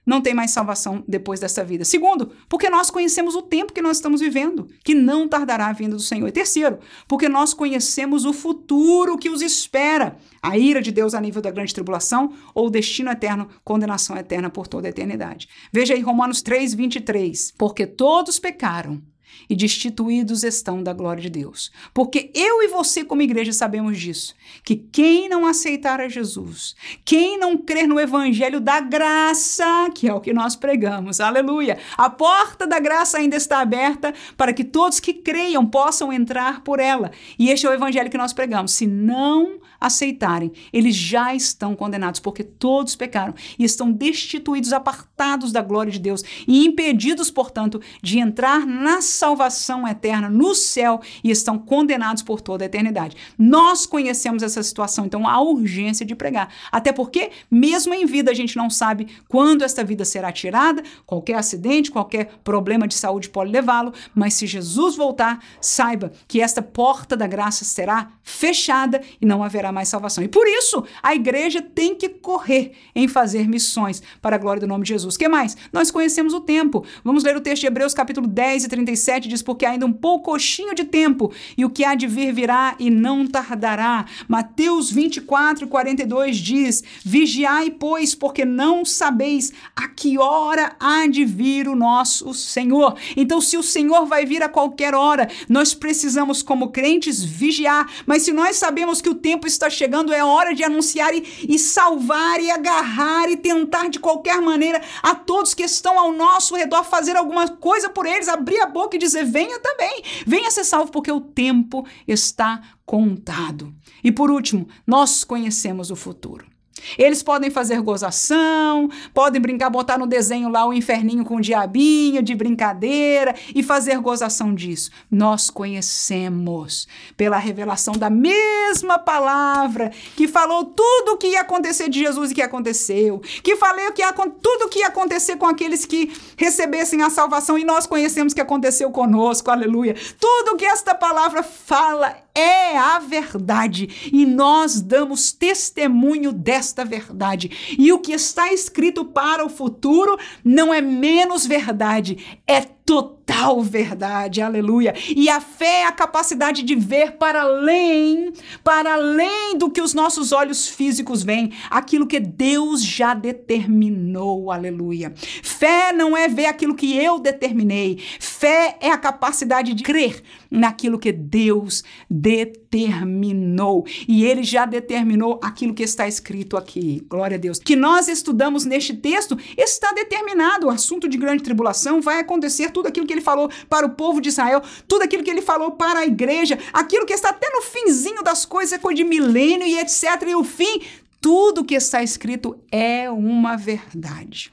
[0.06, 1.86] não tem mais salvação depois dessa vida.
[1.86, 5.96] Segundo, porque nós conhecemos o tempo que nós estamos vivendo, que não tardará a vinda
[5.96, 6.28] do Senhor.
[6.28, 11.22] E terceiro, porque nós conhecemos o futuro que os espera, a ira de Deus a
[11.22, 15.48] nível da grande tribulação ou o destino eterno, condenação eterna por toda a eternidade.
[15.72, 17.54] Veja aí Romanos 3, 23.
[17.58, 19.02] Porque todos pecaram
[19.50, 21.72] e destituídos estão da glória de Deus.
[21.94, 26.76] Porque eu e você, como igreja, sabemos disso: que quem não aceitar a Jesus,
[27.06, 32.10] quem não crer no evangelho da graça, que é o que nós pregamos, aleluia, a
[32.10, 37.12] porta da graça ainda está aberta para que todos que creiam possam entrar por ela.
[37.38, 38.72] E este é o evangelho que nós pregamos.
[38.72, 45.62] Se não aceitarem, eles já estão condenados, porque todos pecaram e estão destituídos, apartados da
[45.62, 51.60] glória de Deus e impedidos, portanto, de entrar na salvação eterna no céu e estão
[51.60, 53.18] condenados por toda a eternidade.
[53.38, 56.50] Nós conhecemos essa situação, então há urgência de pregar.
[56.72, 61.36] Até porque, mesmo em vida, a gente não sabe quando esta vida será tirada, qualquer
[61.36, 67.18] acidente, qualquer problema de saúde pode levá-lo, mas se Jesus voltar, saiba que esta porta
[67.18, 70.24] da graça será fechada e não haverá mais salvação.
[70.24, 74.68] E por isso, a igreja tem que correr em fazer missões para a glória do
[74.68, 75.18] nome de Jesus.
[75.18, 75.58] que mais?
[75.72, 76.86] Nós conhecemos o tempo.
[77.04, 80.76] Vamos ler o texto de Hebreus capítulo 10 e 37, diz, porque ainda um poucochinho
[80.76, 84.06] de tempo, e o que há de vir virá e não tardará.
[84.28, 91.26] Mateus 24 e 42 diz, vigiai, pois, porque não sabeis a que hora há de
[91.26, 92.96] vir o nosso Senhor.
[93.16, 97.90] Então, se o Senhor vai vir a qualquer hora, nós precisamos, como crentes, vigiar.
[98.06, 101.24] Mas se nós sabemos que o tempo está está chegando, é hora de anunciar e,
[101.48, 106.56] e salvar e agarrar e tentar de qualquer maneira a todos que estão ao nosso
[106.56, 110.64] redor fazer alguma coisa por eles, abrir a boca e dizer: venha também, venha ser
[110.64, 113.74] salvo, porque o tempo está contado.
[114.04, 116.53] E por último, nós conhecemos o futuro.
[116.98, 122.22] Eles podem fazer gozação, podem brincar, botar no desenho lá o inferninho com o diabinho
[122.22, 124.92] de brincadeira e fazer gozação disso.
[125.10, 132.00] Nós conhecemos pela revelação da mesma palavra que falou tudo o que ia acontecer de
[132.00, 135.86] Jesus e que aconteceu, que falou que ia, tudo o que ia acontecer com aqueles
[135.86, 139.96] que recebessem a salvação e nós conhecemos que aconteceu conosco, aleluia.
[140.20, 147.76] Tudo que esta palavra fala é a verdade e nós damos testemunho desta verdade.
[147.78, 154.42] E o que está escrito para o futuro não é menos verdade, é total verdade,
[154.42, 154.94] aleluia.
[155.16, 159.94] E a fé é a capacidade de ver para além, para além do que os
[159.94, 165.14] nossos olhos físicos veem, aquilo que Deus já determinou, aleluia.
[165.16, 168.00] Fé não é ver aquilo que eu determinei,
[168.44, 170.22] fé é a capacidade de crer
[170.52, 173.86] naquilo que Deus determinou.
[174.06, 177.02] E ele já determinou aquilo que está escrito aqui.
[177.10, 177.58] Glória a Deus.
[177.58, 180.68] Que nós estudamos neste texto está determinado.
[180.68, 184.20] O assunto de grande tribulação vai acontecer tudo aquilo que ele falou para o povo
[184.20, 187.62] de Israel, tudo aquilo que ele falou para a igreja, aquilo que está até no
[187.62, 190.22] finzinho das coisas, é coisa de milênio e etc.
[190.28, 190.82] E o fim,
[191.22, 194.52] tudo que está escrito é uma verdade.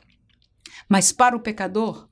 [0.88, 2.08] Mas para o pecador,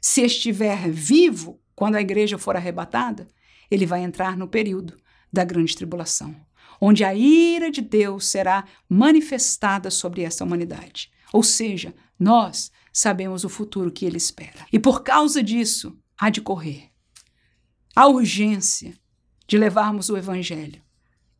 [0.00, 3.28] se estiver vivo quando a igreja for arrebatada,
[3.70, 4.98] ele vai entrar no período
[5.32, 6.34] da grande tribulação,
[6.80, 11.10] onde a ira de Deus será manifestada sobre essa humanidade.
[11.32, 14.66] Ou seja, nós sabemos o futuro que ele espera.
[14.72, 16.90] E por causa disso, há de correr.
[17.94, 18.94] A urgência
[19.46, 20.82] de levarmos o evangelho.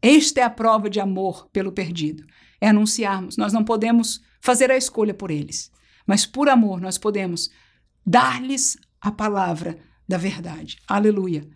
[0.00, 2.24] Esta é a prova de amor pelo perdido.
[2.61, 3.36] É anunciarmos.
[3.36, 5.70] Nós não podemos fazer a escolha por eles,
[6.06, 7.50] mas por amor nós podemos
[8.09, 9.78] dar-lhes a palavra
[10.09, 10.78] da verdade.
[10.88, 11.46] Aleluia.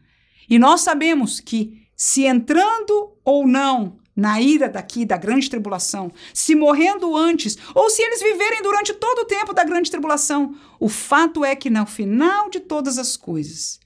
[0.48, 6.54] E nós sabemos que se entrando ou não na ira daqui da grande tribulação, se
[6.54, 11.42] morrendo antes, ou se eles viverem durante todo o tempo da grande tribulação, o fato
[11.42, 13.80] é que no final de todas as coisas,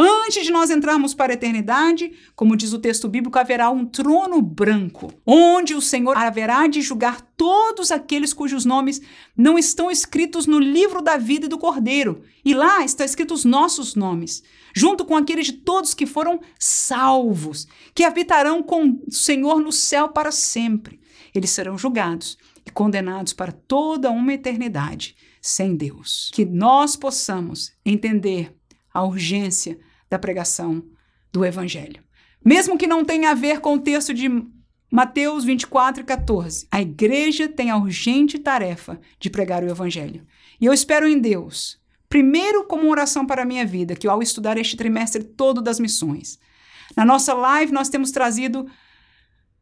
[0.00, 4.40] Antes de nós entrarmos para a eternidade, como diz o texto bíblico, haverá um trono
[4.40, 9.00] branco, onde o Senhor haverá de julgar todos aqueles cujos nomes
[9.36, 12.22] não estão escritos no livro da vida e do Cordeiro.
[12.44, 17.66] E lá estão escritos os nossos nomes, junto com aqueles de todos que foram salvos,
[17.92, 21.00] que habitarão com o Senhor no céu para sempre.
[21.34, 26.30] Eles serão julgados e condenados para toda uma eternidade sem Deus.
[26.32, 28.54] Que nós possamos entender
[28.94, 29.76] a urgência
[30.10, 30.84] da pregação
[31.32, 32.02] do Evangelho.
[32.44, 34.28] Mesmo que não tenha a ver com o texto de
[34.90, 40.26] Mateus 24 e 14, a igreja tem a urgente tarefa de pregar o Evangelho.
[40.60, 41.78] E eu espero em Deus,
[42.08, 46.38] primeiro como oração para a minha vida, que ao estudar este trimestre todo das missões,
[46.96, 48.66] na nossa live nós temos trazido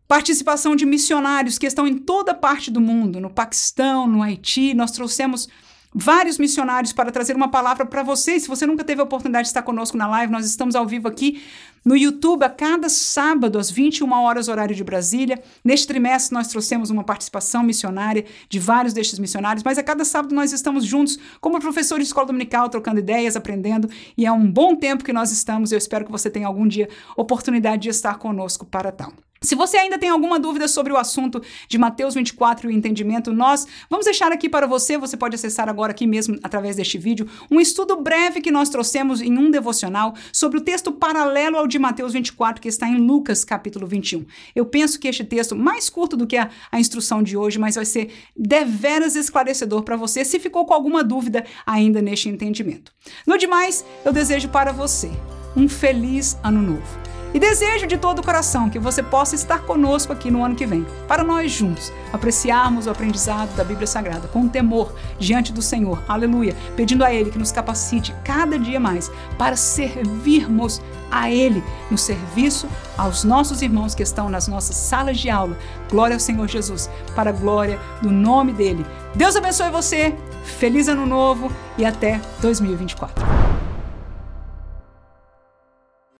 [0.07, 4.93] participação de missionários que estão em toda parte do mundo, no Paquistão, no Haiti, nós
[4.93, 5.49] trouxemos
[5.95, 8.39] vários missionários para trazer uma palavra para você.
[8.39, 11.09] Se você nunca teve a oportunidade de estar conosco na live, nós estamos ao vivo
[11.09, 11.43] aqui
[11.85, 15.41] no YouTube a cada sábado às 21 horas horário de Brasília.
[15.65, 20.35] Neste trimestre nós trouxemos uma participação missionária de vários destes missionários, mas a cada sábado
[20.35, 24.75] nós estamos juntos como professores de escola dominical, trocando ideias, aprendendo, e é um bom
[24.75, 25.71] tempo que nós estamos.
[25.71, 29.13] Eu espero que você tenha algum dia oportunidade de estar conosco para tal.
[29.41, 33.33] Se você ainda tem alguma dúvida sobre o assunto de Mateus 24 e o entendimento,
[33.33, 37.29] nós vamos deixar aqui para você, você pode acessar agora aqui mesmo através deste vídeo,
[37.51, 41.79] um estudo breve que nós trouxemos em um devocional sobre o texto paralelo ao de
[41.79, 44.25] Mateus 24, que está em Lucas capítulo 21.
[44.55, 47.75] Eu penso que este texto, mais curto do que a, a instrução de hoje, mas
[47.75, 52.93] vai ser deveras esclarecedor para você, se ficou com alguma dúvida ainda neste entendimento.
[53.27, 55.11] No demais, eu desejo para você
[55.57, 57.06] um feliz ano novo.
[57.35, 60.67] E desejo de todo o coração que você possa estar conosco aqui no ano que
[60.67, 66.03] vem, para nós juntos apreciarmos o aprendizado da Bíblia Sagrada com temor diante do Senhor,
[66.09, 71.99] aleluia, pedindo a Ele que nos capacite cada dia mais para servirmos a Ele no
[71.99, 75.57] serviço aos nossos irmãos que estão nas nossas salas de aula.
[75.91, 78.85] Glória ao Senhor Jesus, para a glória do nome dele.
[79.15, 80.15] Deus abençoe você,
[80.45, 83.25] feliz ano novo e até 2024.